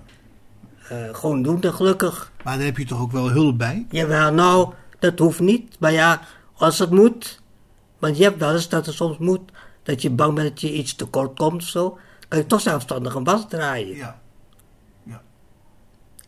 gewoon 1.12 1.42
doen, 1.42 1.60
dan 1.60 1.72
gelukkig. 1.72 2.32
Maar 2.44 2.56
daar 2.56 2.64
heb 2.66 2.76
je 2.78 2.84
toch 2.84 3.00
ook 3.00 3.12
wel 3.12 3.30
hulp 3.30 3.58
bij? 3.58 3.86
Jawel, 3.90 4.32
nou, 4.32 4.72
dat 4.98 5.18
hoeft 5.18 5.40
niet. 5.40 5.76
Maar 5.78 5.92
ja, 5.92 6.20
als 6.56 6.78
het 6.78 6.90
moet. 6.90 7.40
Want 7.98 8.16
je 8.16 8.22
hebt 8.22 8.38
wel 8.38 8.52
eens 8.52 8.68
dat 8.68 8.86
het 8.86 8.94
soms 8.94 9.18
moet. 9.18 9.40
Dat 9.82 10.02
je 10.02 10.10
bang 10.10 10.34
bent 10.34 10.48
dat 10.48 10.60
je 10.60 10.72
iets 10.72 10.94
tekort 10.94 11.36
komt 11.38 11.62
of 11.62 11.68
zo. 11.68 11.98
Kan 12.28 12.38
je 12.38 12.46
toch 12.46 12.60
zelfstandig 12.60 13.14
een 13.14 13.24
was 13.24 13.48
draaien. 13.48 13.96
Ja. 13.96 14.20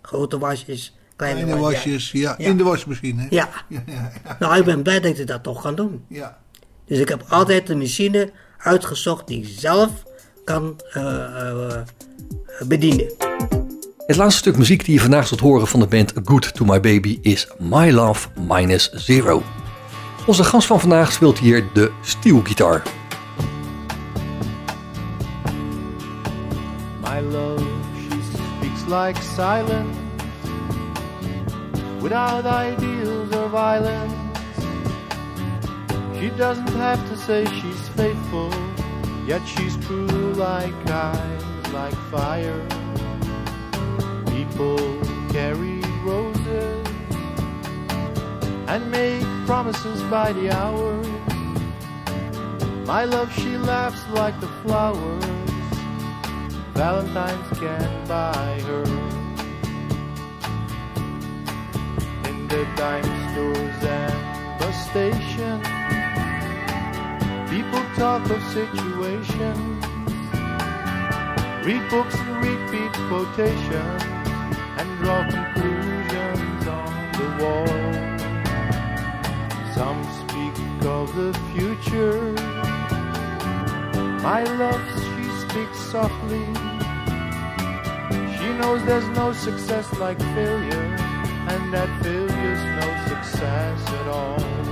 Grote 0.02 0.38
wasjes, 0.38 0.96
kleine, 1.16 1.40
Kleine 1.42 1.60
was- 1.60 1.72
wasjes, 1.72 2.12
ja, 2.12 2.34
Ja. 2.38 2.46
in 2.48 2.56
de 2.56 2.62
wasmachine. 2.64 3.26
Ja. 3.30 3.48
Ja, 3.68 3.82
ja, 3.86 4.10
ja. 4.24 4.36
Nou, 4.38 4.56
ik 4.58 4.64
ben 4.64 4.82
blij 4.82 5.00
dat 5.00 5.18
ik 5.18 5.26
dat 5.26 5.42
toch 5.42 5.62
kan 5.62 5.74
doen. 5.74 6.04
Ja. 6.08 6.38
Dus 6.84 6.98
ik 6.98 7.08
heb 7.08 7.24
altijd 7.28 7.68
een 7.68 7.78
machine 7.78 8.32
uitgezocht 8.58 9.26
die 9.26 9.42
ik 9.42 9.58
zelf 9.58 9.90
kan 10.44 10.80
eh, 10.92 11.80
bedienen. 12.66 13.12
Het 14.06 14.16
laatste 14.16 14.38
stuk 14.38 14.56
muziek 14.56 14.84
die 14.84 14.94
je 14.94 15.00
vandaag 15.00 15.26
zult 15.26 15.40
horen 15.40 15.66
van 15.66 15.80
de 15.80 15.86
band 15.86 16.12
Good 16.24 16.54
to 16.54 16.64
My 16.64 16.80
Baby 16.80 17.18
is 17.22 17.48
My 17.58 17.90
Love 17.90 18.28
Minus 18.48 18.90
Zero. 18.92 19.42
Onze 20.26 20.44
gast 20.44 20.66
van 20.66 20.80
vandaag 20.80 21.12
speelt 21.12 21.38
hier 21.38 21.64
de 21.72 21.90
steelgitaar. 22.00 22.82
My 27.00 27.20
love, 27.30 27.64
she 28.08 28.18
speaks 28.32 28.80
like 28.86 29.22
silence, 29.34 29.98
without 32.00 32.44
ideals 32.44 33.36
or 33.36 33.50
violence. 33.50 34.14
She 36.20 36.30
doesn't 36.36 36.74
have 36.76 36.98
to 37.08 37.16
say 37.16 37.44
she's 37.44 37.88
faithful, 37.94 38.48
yet 39.26 39.40
she's 39.46 39.76
true 39.86 40.34
like 40.34 40.90
ice, 40.90 41.47
like 41.72 41.94
fire. 42.10 42.66
People 44.26 44.78
carry 45.30 45.80
roses 46.02 46.86
and 48.68 48.90
make 48.90 49.22
promises 49.46 50.02
by 50.04 50.32
the 50.32 50.50
hour. 50.50 50.94
My 52.84 53.04
love, 53.04 53.32
she 53.34 53.56
laughs 53.56 54.02
like 54.14 54.38
the 54.40 54.48
flowers. 54.62 55.24
Valentine's 56.74 57.58
can 57.58 58.06
buy 58.06 58.60
her. 58.66 58.84
In 62.28 62.48
the 62.48 62.66
dime 62.76 63.12
stores 63.28 63.84
and 63.84 64.58
bus 64.58 64.76
station, 64.90 65.60
people 67.50 67.82
talk 67.96 68.30
of 68.30 68.42
situations. 68.52 69.87
Read 71.68 71.90
books 71.90 72.14
and 72.14 72.36
repeat 72.36 72.92
quotations 73.08 74.02
and 74.78 74.88
draw 75.00 75.20
conclusions 75.28 76.66
on 76.66 77.12
the 77.12 77.28
wall. 77.44 77.66
Some 79.74 80.02
speak 80.20 80.56
of 80.86 81.14
the 81.14 81.38
future. 81.52 82.32
My 84.22 84.44
love, 84.44 84.80
she 84.96 85.24
speaks 85.44 85.78
softly. 85.92 86.46
She 88.38 88.48
knows 88.54 88.82
there's 88.86 89.08
no 89.08 89.34
success 89.34 89.92
like 89.98 90.18
failure, 90.18 90.96
and 91.52 91.74
that 91.74 91.90
failure's 92.02 92.64
no 92.80 92.88
success 93.08 93.78
at 93.90 94.08
all. 94.08 94.67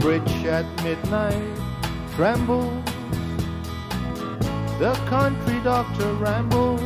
Bridge 0.00 0.44
at 0.46 0.64
midnight 0.82 1.56
trembles. 2.14 2.84
The 4.78 4.94
country 5.06 5.60
doctor 5.60 6.12
rambles. 6.14 6.80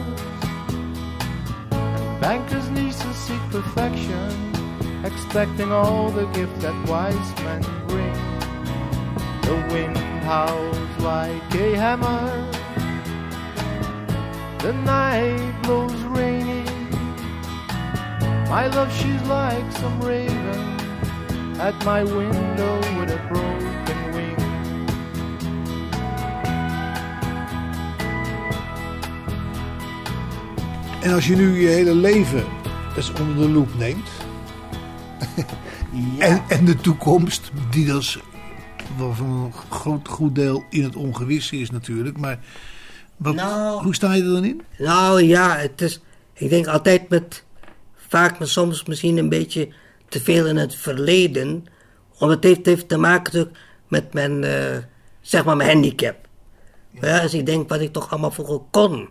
Bankers' 2.21 2.69
nieces 2.71 3.17
seek 3.17 3.41
perfection, 3.51 5.05
expecting 5.05 5.71
all 5.71 6.11
the 6.11 6.27
gifts 6.27 6.61
that 6.63 6.77
wise 6.89 7.31
men 7.45 7.63
bring. 7.87 8.15
The 9.43 9.57
wind 9.73 9.97
howls 10.25 10.89
like 10.99 11.55
a 11.55 11.77
hammer. 11.77 12.51
The 14.59 14.73
night 14.73 15.63
blows 15.63 16.03
rainy. 16.19 16.65
My 18.49 18.67
love, 18.67 18.93
she's 18.93 19.23
like 19.23 19.71
some 19.73 20.01
raven 20.01 20.44
at 21.65 21.85
my 21.85 22.03
window 22.05 22.79
with 23.01 23.11
a 23.11 23.19
broken 23.29 24.13
wing. 24.13 24.37
En 31.03 31.13
als 31.13 31.27
je 31.27 31.37
nu 31.37 31.61
je 31.61 31.69
hele 31.69 31.95
leven 31.95 32.45
eens 32.97 33.13
onder 33.13 33.37
de 33.37 33.53
loep 33.53 33.79
neemt. 33.79 34.09
en, 36.19 36.43
en 36.49 36.65
de 36.65 36.77
toekomst, 36.77 37.51
die 37.71 37.87
dus 37.87 38.19
wel 38.99 39.15
van 39.15 39.31
een 39.31 39.53
groot 39.71 40.09
goed 40.09 40.35
deel 40.35 40.65
in 40.71 40.83
het 40.83 40.97
ongewisse 40.97 41.57
is 41.57 41.71
natuurlijk. 41.71 42.19
Maar 42.19 42.39
wat, 43.17 43.35
Nou. 43.35 43.83
hoe 43.83 43.95
sta 43.95 44.13
je 44.13 44.23
er 44.23 44.33
dan 44.33 44.45
in? 44.45 44.63
Nou 44.79 45.23
ja, 45.23 45.57
het 45.57 45.81
is, 45.81 46.01
ik 46.33 46.49
denk 46.49 46.67
altijd 46.67 47.09
met, 47.09 47.45
vaak 48.09 48.39
maar 48.39 48.49
soms 48.49 48.85
misschien 48.85 49.19
een 49.19 49.29
beetje 49.29 49.69
te 50.09 50.21
veel 50.21 50.47
in 50.47 50.57
het 50.57 50.75
verleden. 50.75 51.67
Omdat 52.19 52.37
het 52.37 52.45
heeft, 52.45 52.67
heeft 52.67 52.89
te 52.89 52.97
maken 52.97 53.51
met 53.89 54.13
mijn, 54.13 54.45
eh, 54.45 54.77
zeg 55.21 55.45
maar 55.45 55.57
mijn 55.57 55.71
handicap. 55.71 56.17
Ja. 57.01 57.21
als 57.21 57.35
ik 57.35 57.47
denk 57.47 57.69
wat 57.69 57.81
ik 57.81 57.93
toch 57.93 58.11
allemaal 58.11 58.31
vroeger 58.31 58.61
kon. 58.71 59.09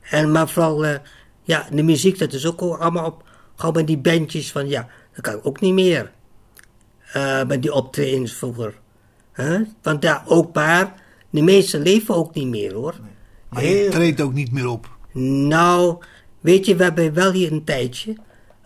En 0.00 0.32
maar 0.32 0.48
vooral, 0.48 0.84
eh, 0.84 0.98
ja, 1.42 1.66
de 1.72 1.82
muziek, 1.82 2.18
dat 2.18 2.32
is 2.32 2.46
ook 2.46 2.60
al 2.60 2.78
allemaal 2.78 3.06
op, 3.06 3.24
gewoon 3.56 3.74
met 3.74 3.86
die 3.86 3.98
bandjes 3.98 4.52
van, 4.52 4.68
ja, 4.68 4.88
dat 5.14 5.20
kan 5.20 5.34
ik 5.34 5.46
ook 5.46 5.60
niet 5.60 5.72
meer. 5.74 6.12
Eh, 7.12 7.44
met 7.44 7.62
die 7.62 7.72
optredens 7.72 8.32
vroeger. 8.32 8.74
Want 9.82 10.02
ja, 10.02 10.22
ook 10.26 10.54
maar, 10.54 11.02
de 11.30 11.42
meesten 11.42 11.82
leven 11.82 12.14
ook 12.14 12.34
niet 12.34 12.48
meer 12.48 12.74
hoor. 12.74 12.94
Maar 13.48 13.64
je 13.64 13.88
treedt 13.88 14.20
ook 14.20 14.32
niet 14.32 14.52
meer 14.52 14.68
op. 14.68 14.96
nou, 15.12 16.02
weet 16.40 16.66
je, 16.66 16.76
we 16.76 16.82
hebben 16.82 17.14
wel 17.14 17.32
hier 17.32 17.52
een 17.52 17.64
tijdje 17.64 18.16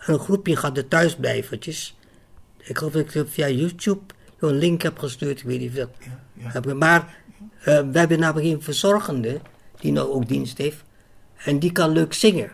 een 0.05 0.19
groepje 0.19 0.55
gehad, 0.55 0.75
de 0.75 0.87
thuisblijvertjes. 0.87 1.95
Ik 2.57 2.77
geloof 2.77 2.93
dat 2.93 3.13
ik 3.13 3.25
via 3.29 3.49
YouTube 3.49 4.01
een 4.39 4.55
link 4.57 4.81
heb 4.81 4.99
gestuurd, 4.99 5.39
ik 5.39 5.45
weet 5.45 5.59
niet 5.59 5.71
veel. 5.73 5.89
Ik- 6.53 6.73
Maar 6.73 7.15
eh, 7.59 7.79
we 7.91 7.99
hebben 7.99 8.19
namelijk 8.19 8.47
een 8.53 8.61
verzorgende, 8.61 9.39
die 9.79 9.91
nou 9.91 10.11
ook 10.11 10.27
dienst 10.27 10.57
heeft. 10.57 10.83
En 11.37 11.59
die 11.59 11.71
kan 11.71 11.89
leuk 11.89 12.13
zingen. 12.13 12.51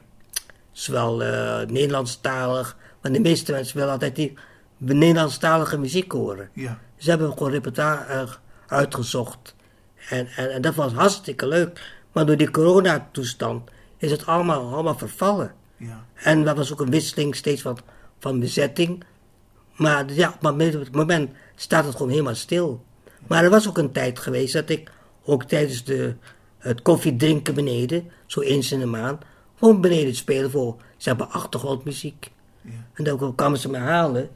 Zowel 0.72 1.24
eh 1.24 1.68
Nederlandstalig, 1.68 2.78
maar 3.02 3.12
de 3.12 3.20
meeste 3.20 3.52
mensen 3.52 3.78
willen 3.78 3.92
altijd 3.92 4.16
die 4.16 4.34
Nederlandstalige 4.78 5.78
muziek 5.78 6.12
horen. 6.12 6.50
Ja. 6.54 6.80
Ze 6.98 7.10
hebben 7.10 7.32
gewoon 7.32 7.52
repertoire 7.52 8.04
eh, 8.06 8.32
uitgezocht. 8.68 9.56
En, 10.10 10.28
en, 10.28 10.52
en 10.52 10.62
dat 10.62 10.76
was 10.76 10.94
hartstikke 10.94 11.48
leuk. 11.48 11.98
Maar 12.12 12.26
door 12.26 12.38
die 12.38 12.52
coronatoestand 12.52 13.70
is 13.98 14.12
het 14.12 14.26
allemaal, 14.26 14.74
allemaal 14.74 14.98
vervallen. 14.98 15.54
Ja. 15.80 16.06
En 16.14 16.44
dat 16.44 16.58
was 16.58 16.72
ook 16.72 16.80
een 16.80 16.90
wisseling 16.90 17.36
steeds 17.36 17.62
van, 17.62 17.78
van 18.20 18.40
bezetting. 18.40 19.04
Maar 19.76 20.14
ja, 20.14 20.28
op 20.42 20.58
het 20.60 20.92
moment 20.92 21.32
staat 21.56 21.86
het 21.86 21.96
gewoon 21.96 22.12
helemaal 22.12 22.36
stil. 22.36 22.84
Maar 23.28 23.44
er 23.44 23.50
was 23.50 23.68
ook 23.68 23.78
een 23.78 23.92
tijd 23.92 24.20
geweest 24.20 24.54
dat 24.54 24.70
ik 24.70 24.92
ook 25.24 25.44
tijdens 25.44 25.84
de, 25.84 26.16
het 26.58 26.82
koffiedrinken 26.82 27.54
beneden, 27.54 28.12
zo 28.26 28.42
eens 28.42 28.72
in 28.72 28.80
de 28.80 28.86
maand, 28.86 29.24
gewoon 29.56 29.82
beneden 29.82 30.16
spelen 30.16 30.52
voor, 30.52 30.76
zeg 30.98 31.18
maar, 31.18 31.28
achtergrondmuziek. 31.28 32.32
Ja. 32.62 32.72
En 32.94 33.04
dan 33.04 33.36
kwamen 33.36 33.60
ze 33.60 33.70
me 33.70 33.78
halen 33.78 34.30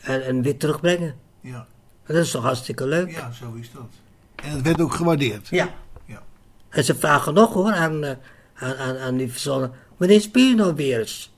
en, 0.00 0.24
en 0.24 0.42
weer 0.42 0.56
terugbrengen. 0.56 1.14
Ja. 1.40 1.66
En 2.04 2.14
dat 2.14 2.24
is 2.24 2.30
toch 2.30 2.42
hartstikke 2.42 2.86
leuk? 2.86 3.10
ja, 3.10 3.32
zo 3.32 3.54
is 3.54 3.70
dat. 3.72 3.88
En 4.34 4.50
het 4.50 4.62
werd 4.62 4.80
ook 4.80 4.94
gewaardeerd. 4.94 5.48
Ja. 5.48 5.74
Ja. 6.04 6.22
En 6.68 6.84
ze 6.84 6.94
vragen 6.94 7.34
nog 7.34 7.52
hoor 7.52 7.72
aan, 7.72 8.04
eh, 8.04 8.16
aan, 8.54 8.76
aan, 8.76 8.96
aan 8.98 9.16
die 9.16 9.32
verzonnen, 9.32 9.72
wanneer 9.96 10.20
speel 10.20 10.48
je 10.48 10.54
nou 10.54 10.74
weer 10.74 10.98
eens? 10.98 11.32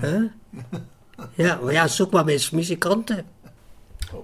Huh? 0.00 0.22
Ja, 1.34 1.58
maar 1.62 1.72
ja, 1.72 1.86
zoek 1.88 2.10
maar 2.12 2.26
eens 2.26 2.50
muzikanten. 2.50 3.24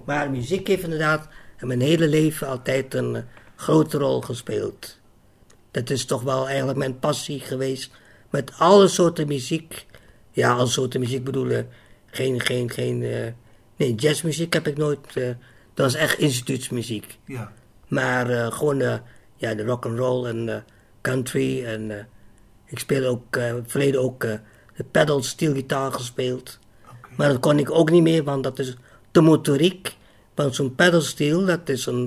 Maar 0.05 0.31
muziek 0.31 0.67
heeft 0.67 0.83
inderdaad 0.83 1.27
in 1.59 1.67
mijn 1.67 1.81
hele 1.81 2.07
leven 2.07 2.47
altijd 2.47 2.93
een 2.93 3.15
eh, 3.15 3.21
grote 3.55 3.97
rol 3.97 4.21
gespeeld. 4.21 4.97
Dat 5.71 5.89
is 5.89 6.05
toch 6.05 6.21
wel 6.21 6.47
eigenlijk 6.47 6.77
mijn 6.77 6.99
passie 6.99 7.39
geweest. 7.39 7.91
Met 8.29 8.51
alle 8.57 8.87
soorten 8.87 9.27
muziek. 9.27 9.85
Ja, 10.31 10.53
alle 10.53 10.67
soorten 10.67 10.99
muziek 10.99 11.23
bedoelen. 11.23 11.67
Geen, 12.05 12.39
geen, 12.41 12.69
geen. 12.69 13.03
eh, 13.03 13.31
nee, 13.75 13.95
jazzmuziek 13.95 14.53
heb 14.53 14.67
ik 14.67 14.77
nooit. 14.77 14.99
eh, 15.13 15.27
dat 15.73 15.85
was 15.85 15.93
echt 15.93 16.19
instituutsmuziek. 16.19 17.17
Ja. 17.25 17.51
Maar 17.87 18.29
eh, 18.29 18.51
gewoon 18.51 19.01
ja, 19.35 19.53
de 19.53 19.63
rock 19.65 19.85
and 19.85 19.97
roll 19.97 20.25
en 20.27 20.63
country. 21.01 21.65
En 21.65 22.07
ik 22.67 22.79
speel 22.79 23.05
ook 23.05 23.35
het 23.35 23.71
verleden 23.71 24.01
ook 24.01 24.23
eh, 24.23 24.33
de 24.75 24.83
pedal 24.83 25.23
steel 25.23 25.53
gitaar 25.53 25.91
gespeeld. 25.91 26.59
Maar 27.15 27.29
dat 27.29 27.39
kon 27.39 27.59
ik 27.59 27.71
ook 27.71 27.89
niet 27.91 28.01
meer, 28.03 28.23
want 28.23 28.43
dat 28.43 28.59
is 28.59 28.75
de 29.11 29.21
motoriek. 29.21 29.95
Want 30.35 30.55
zo'n 30.55 30.75
pedal 30.75 31.01
steel, 31.01 31.45
dat 31.45 31.69
is 31.69 31.85
een, 31.85 32.03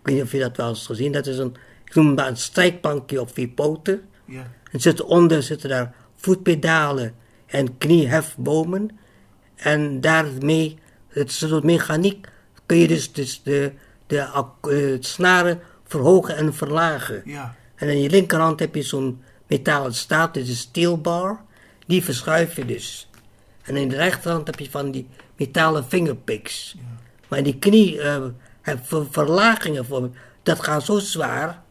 ik 0.00 0.06
weet 0.06 0.14
niet 0.14 0.24
of 0.24 0.32
je 0.32 0.38
dat 0.38 0.56
wel 0.56 0.68
eens 0.68 0.86
gezien, 0.86 1.12
dat 1.12 1.26
is 1.26 1.38
een, 1.38 1.56
ik 1.84 1.94
noem 1.94 2.14
dat 2.14 2.26
een 2.26 2.36
strijkbankje 2.36 3.20
op 3.20 3.32
vier 3.34 3.48
poten. 3.48 4.02
Ja. 4.24 4.52
En 4.70 4.80
zitten 4.80 5.06
onder 5.06 5.42
zitten 5.42 5.68
daar 5.68 5.94
voetpedalen 6.16 7.14
en 7.46 7.78
kniehefbomen. 7.78 8.98
En 9.54 10.00
daarmee, 10.00 10.78
het 11.08 11.28
is 11.30 11.40
een 11.40 11.48
soort 11.48 11.64
mechaniek, 11.64 12.28
kun 12.66 12.76
je 12.76 12.88
dus, 12.88 13.12
dus 13.12 13.42
de, 13.42 13.72
de 14.06 14.24
ak- 14.24 14.66
eh, 14.70 14.90
het 14.90 15.06
snaren 15.06 15.60
verhogen 15.84 16.36
en 16.36 16.54
verlagen. 16.54 17.22
Ja. 17.24 17.54
En 17.74 17.88
aan 17.88 18.00
je 18.00 18.10
linkerhand 18.10 18.60
heb 18.60 18.74
je 18.74 18.82
zo'n 18.82 19.22
metalen 19.48 19.94
staaf, 19.94 20.30
dit 20.30 20.42
is 20.42 20.48
een 20.50 20.56
steel 20.56 21.00
bar. 21.00 21.40
Die 21.86 22.04
verschuif 22.04 22.56
je 22.56 22.64
dus. 22.64 23.08
En 23.62 23.76
in 23.76 23.88
de 23.88 23.96
rechterhand 23.96 24.46
heb 24.46 24.58
je 24.58 24.70
van 24.70 24.90
die 24.90 25.08
metalen 25.36 25.84
fingerpicks. 25.84 26.76
Maar 27.28 27.42
die 27.42 27.58
knie, 27.58 28.00
ver- 28.62 29.06
verlagingen 29.10 29.86
voor 29.86 30.10
dat 30.42 30.62
gaat 30.62 30.84
zo 30.84 30.98
zwaar 30.98 31.62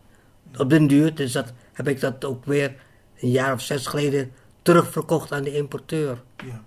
op 0.57 0.69
den 0.69 0.87
duur. 0.87 1.15
Dus 1.15 1.31
dat 1.31 1.53
heb 1.73 1.87
ik 1.87 1.99
dat 1.99 2.25
ook 2.25 2.45
weer 2.45 2.75
een 3.19 3.29
jaar 3.31 3.53
of 3.53 3.61
zes 3.61 3.87
geleden 3.87 4.31
terugverkocht 4.61 5.31
aan 5.31 5.43
de 5.43 5.55
importeur. 5.55 6.21
ja. 6.45 6.63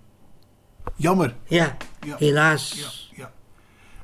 Jammer. 0.95 1.35
Ja, 1.47 1.77
Ja. 2.05 2.15
helaas. 2.17 2.73
Ja, 2.73 3.21
ja. 3.23 3.31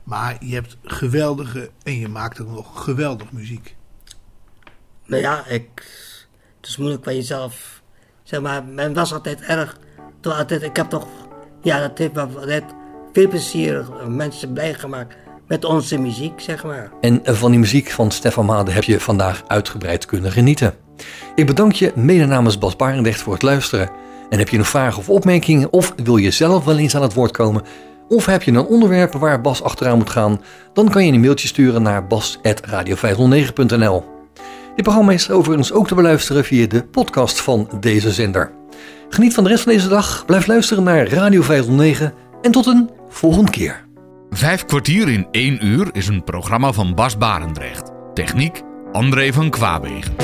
Maar 0.04 0.38
je 0.46 0.54
hebt 0.54 0.78
geweldige, 0.84 1.70
en 1.84 2.00
je 2.00 2.08
maakt 2.08 2.40
ook 2.42 2.48
nog 2.50 2.84
geweldig 2.84 3.32
muziek. 3.32 3.76
Nou 5.06 5.22
ja, 5.22 5.46
ik, 5.46 5.86
het 6.68 6.76
is 6.76 6.82
moeilijk 6.82 7.04
van 7.04 7.16
jezelf. 7.16 7.82
Zeg 8.24 8.42
maar, 8.42 8.64
men 8.64 8.94
was 8.94 9.14
altijd 9.14 9.42
erg. 9.42 9.78
Toch 10.20 10.38
altijd, 10.38 10.64
ik 10.64 10.76
heb 10.76 10.90
toch, 10.90 11.08
ja, 11.62 11.80
dat 11.80 11.98
heeft 11.98 12.14
me 12.14 12.22
altijd 12.22 12.64
veel 13.14 13.28
plezier 13.28 13.86
mensen 14.08 14.54
blij 14.54 14.74
gemaakt 14.74 15.16
met 15.48 15.66
onze 15.66 15.98
muziek, 15.98 16.40
zeg 16.40 16.64
maar. 16.64 16.92
En 17.02 17.22
van 17.24 17.52
die 17.52 17.60
muziek 17.60 17.90
van 17.90 18.12
Stefan 18.12 18.46
Made 18.46 18.72
heb 18.72 18.84
je 18.84 19.00
vandaag 19.00 19.44
uitgebreid 19.48 20.06
kunnen 20.06 20.32
genieten. 20.32 20.74
Ik 21.36 21.46
bedank 21.46 21.74
je 21.74 21.92
mede 21.96 22.26
namens 22.26 22.58
Bas 22.58 22.76
Barendrecht 22.76 23.22
voor 23.22 23.34
het 23.34 23.42
luisteren. 23.42 23.90
En 24.30 24.40
heb 24.40 24.50
je 24.50 24.58
nog 24.58 24.68
vragen 24.68 25.00
of 25.00 25.10
opmerkingen 25.10 25.74
of 25.74 25.94
wil 26.04 26.18
je 26.18 26.32
zelf 26.32 26.66
wel 26.66 26.78
eens 26.78 26.96
aan 26.96 27.02
het 27.02 27.14
woord 27.14 27.32
komen... 27.32 27.62
of 28.08 28.26
heb 28.26 28.44
je 28.44 28.52
een 28.52 28.66
onderwerp 28.66 29.14
waar 29.14 29.42
Bas 29.42 29.64
achteraan 29.64 29.98
moet 29.98 30.10
gaan... 30.10 30.42
dan 30.74 30.90
kan 30.90 31.06
je 31.06 31.12
een 31.12 31.20
mailtje 31.20 31.48
sturen 31.48 31.82
naar 31.82 32.08
bas.radio509.nl 32.08 34.17
Dit 34.78 34.86
programma 34.86 35.12
is 35.14 35.30
overigens 35.30 35.72
ook 35.72 35.88
te 35.88 35.96
beluisteren 35.96 36.46
via 36.46 36.68
de 36.68 36.84
podcast 36.84 37.42
van 37.42 37.70
deze 37.80 38.12
zender. 38.12 38.52
Geniet 39.10 39.34
van 39.34 39.44
de 39.44 39.50
rest 39.50 39.64
van 39.64 39.72
deze 39.72 39.88
dag, 39.88 40.26
blijf 40.26 40.48
luisteren 40.48 40.84
naar 40.84 41.08
Radio 41.08 41.42
509 41.42 42.14
en 42.42 42.52
tot 42.52 42.66
een 42.66 42.90
volgende 43.10 43.52
keer. 43.52 43.86
Vijf 44.30 44.66
kwartier 44.66 45.10
in 45.10 45.28
één 45.32 45.66
uur 45.66 45.90
is 45.92 46.08
een 46.08 46.24
programma 46.24 46.72
van 46.72 46.96
Bas 46.96 47.18
Barendrecht. 47.18 47.92
Techniek 48.14 48.62
André 48.92 49.34
van 49.34 49.50
Kwaabegen. 49.50 50.16